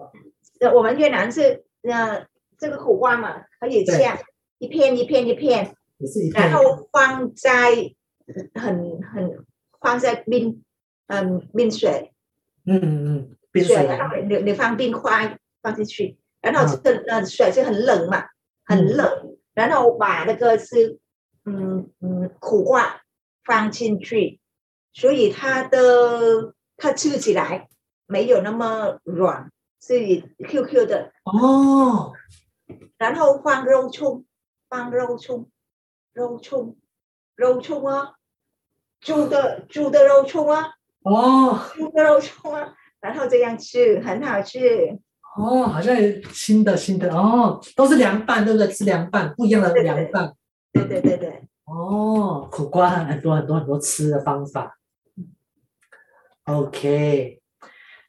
[0.73, 2.25] 我们越南是呃
[2.57, 4.19] 这个苦瓜嘛，可以切
[4.59, 6.33] 一片一片一片，一片。
[6.33, 7.95] 然后放在
[8.55, 9.45] 很很
[9.81, 10.63] 放在冰
[11.07, 12.13] 嗯冰水，
[12.65, 18.25] 嗯嗯嗯冰水，然后你你放冰块放进去，然后这个呃水是很冷嘛，
[18.65, 20.99] 很冷，嗯、然后把那个是
[21.45, 23.03] 嗯嗯苦瓜
[23.45, 24.41] 放进去。
[24.93, 27.69] 所以它的它吃起来
[28.07, 29.49] 没有那么软，
[29.79, 31.13] 所以 Q Q 的。
[31.25, 32.13] 哦。
[32.99, 34.25] 然后放肉葱，
[34.69, 35.51] 放肉葱，
[36.13, 36.77] 肉葱，
[37.37, 38.15] 肉葱啊，
[39.01, 44.99] 猪的猪的肉葱啊，哦，猪的肉葱啊，然后这样吃很好吃。
[45.37, 48.69] 哦，好像有新的新的哦，都是凉拌，对不对？
[48.69, 50.35] 吃凉拌，不一样的凉拌。
[50.73, 51.49] 对对对对。
[51.65, 54.77] 哦，苦瓜很多很多很多吃的方法。
[56.45, 57.41] OK，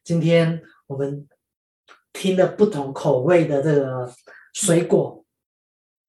[0.03, 1.27] 今天我们
[2.11, 4.11] 听了不同口味的这个
[4.53, 5.25] 水果，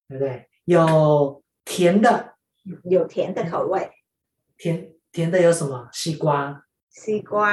[0.09, 0.49] 对不对？
[0.65, 2.35] 有甜的，
[2.85, 3.91] 有甜的口味。
[4.57, 5.89] 甜甜的有什么？
[5.93, 6.65] 西瓜。
[6.91, 7.51] 西瓜，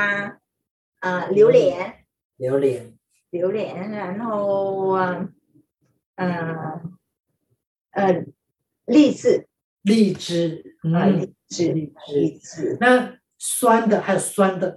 [0.99, 2.05] 啊、呃，榴莲。
[2.37, 2.97] 榴莲。
[3.29, 5.29] 榴莲，然后啊，
[6.15, 6.81] 嗯、呃，
[7.91, 8.25] 呃，
[8.85, 9.47] 荔枝。
[9.81, 12.77] 荔枝，嗯，荔枝，荔枝，荔枝。
[12.79, 13.19] 那。
[13.41, 14.75] 酸的，还有酸的，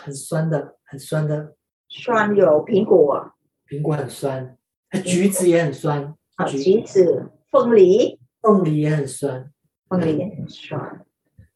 [0.00, 1.54] 很酸的，很酸的。
[1.88, 3.32] 酸有苹果，
[3.68, 4.58] 苹果很酸，
[5.02, 6.14] 橘子也很酸。
[6.36, 9.50] 啊，橘子、凤梨，凤梨也很酸，
[9.88, 11.04] 凤梨也很酸。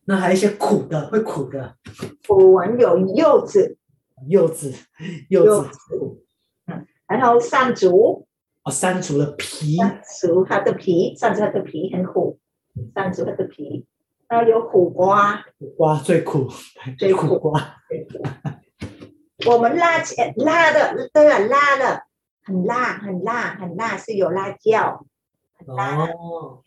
[0.05, 1.77] 那还有一些苦的，会苦的。
[2.27, 3.77] 苦完有柚子，
[4.29, 4.73] 柚子，
[5.29, 5.71] 柚子。
[6.67, 8.27] 嗯，然后山竹。
[8.63, 9.77] 哦，山竹的皮。
[9.77, 12.39] 山竹它的皮，山竹它的皮很苦，
[12.95, 13.87] 山竹它的皮。
[14.29, 16.47] 然后有苦瓜，苦瓜最苦，
[16.99, 17.77] 最苦，苦瓜。
[19.47, 19.99] 我们辣
[20.37, 22.03] 辣的，对啊，辣的，
[22.49, 25.07] 很辣，很辣，很辣，是有辣椒，
[25.55, 26.65] 很辣的，哦、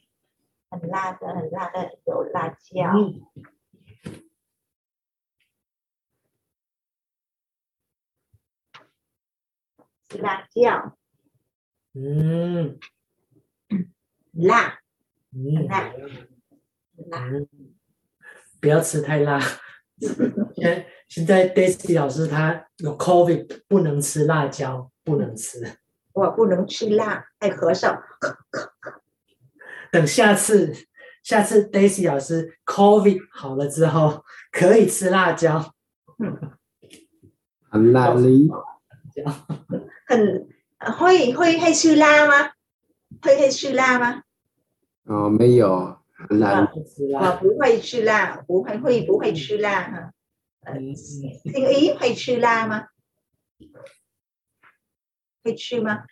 [0.69, 2.93] 很辣的，很辣的，有辣椒。
[10.13, 10.95] 嗯、辣椒，
[11.93, 12.77] 嗯，
[14.34, 14.79] 辣，
[15.32, 15.91] 嗯，辣。
[17.09, 17.27] 辣，
[18.61, 19.39] 不要吃太辣。
[19.99, 25.62] 现在现在 Daisy 老师他有 COVID，不能吃辣椒，不能吃。
[26.14, 28.01] 我不能吃辣，爱咳嗽。
[29.91, 30.74] 等下次，
[31.22, 35.74] 下次 Daisy 老师 COVID 好了之后，可以吃辣椒。
[37.70, 38.49] 很辣哩。
[40.07, 40.47] 很
[40.97, 42.51] 会会会吃辣吗？
[43.22, 44.24] 会会吃辣吗？
[45.03, 45.97] 哦，没有。
[46.30, 47.32] 很辣我辣。
[47.36, 50.14] 不会吃辣，不会会不会吃辣哈？
[50.64, 52.88] 呃，嗯嗯听咦会吃辣吗？
[55.43, 56.05] 会吃吗？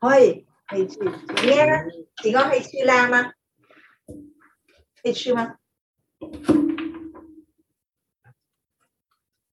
[0.00, 0.98] 会会吃。
[1.00, 1.66] 你呢？
[2.24, 3.32] 你个会吃辣吗？
[5.02, 5.56] 会吃吗？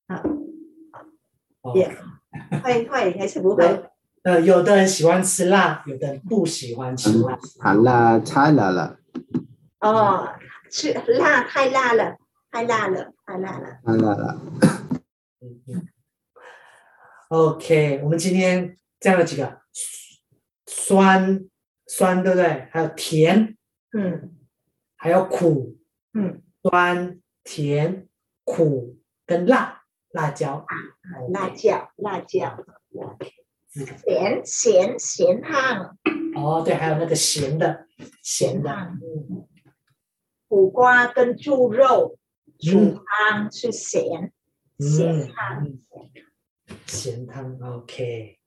[0.07, 1.87] 好也
[2.61, 3.89] 会会还是不会？
[4.23, 7.37] 呃，有的人喜欢吃辣，有的人不喜欢吃辣。
[7.59, 8.99] 太辣太辣了，
[9.79, 10.27] 哦，
[10.69, 12.17] 吃辣太辣了，
[12.53, 13.79] 太辣了，太辣了。
[13.83, 14.39] 太辣了。
[15.41, 15.87] 嗯嗯。
[17.29, 19.63] OK，我们今天这样的几个
[20.67, 21.49] 酸
[21.87, 22.67] 酸，对不对？
[22.71, 23.57] 还有甜，
[23.97, 24.35] 嗯。
[24.95, 25.79] 还有苦，
[26.13, 28.07] 嗯，酸、甜、
[28.45, 29.81] 苦跟辣，
[30.11, 30.63] 辣椒，
[31.31, 32.67] 辣椒辣椒，
[34.05, 35.97] 咸咸咸汤，
[36.35, 37.87] 哦，对，还有那个咸的，
[38.21, 39.47] 咸的，咸嗯
[40.47, 42.17] 苦瓜跟猪肉
[42.63, 44.31] 煮嗯汤是咸
[44.79, 45.65] 咸汤。
[45.65, 45.83] 嗯
[46.87, 48.37] 咸汤，OK，OK，、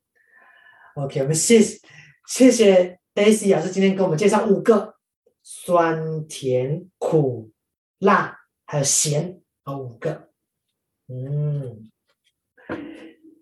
[1.20, 1.78] 我们谢谢
[2.26, 4.96] 谢谢 Daisy 老师今天给我们介绍五个
[5.42, 7.52] 酸甜苦
[7.98, 10.30] 辣还有咸啊五个，
[11.08, 11.90] 嗯，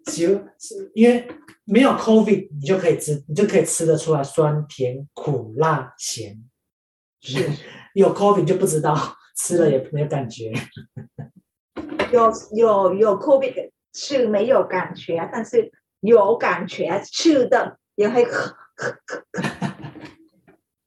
[0.04, 1.28] 就是因为
[1.64, 6.42] 没有 COVID，你就可以吃，你就可以吃得出来酸甜苦辣咸，
[7.20, 7.48] 是。
[7.94, 10.52] 有 COVID 你就不知道，吃了也没有感觉，
[12.12, 18.96] 有有有 COVID 是没有感觉，但是有感觉吃的也会咳咳
[19.32, 19.72] 咳。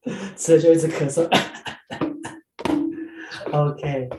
[0.37, 1.27] 吃了就一直咳嗽。
[3.51, 4.09] OK，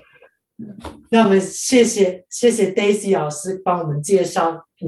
[1.11, 4.68] 那我们谢谢谢谢 Daisy 老师帮我们介绍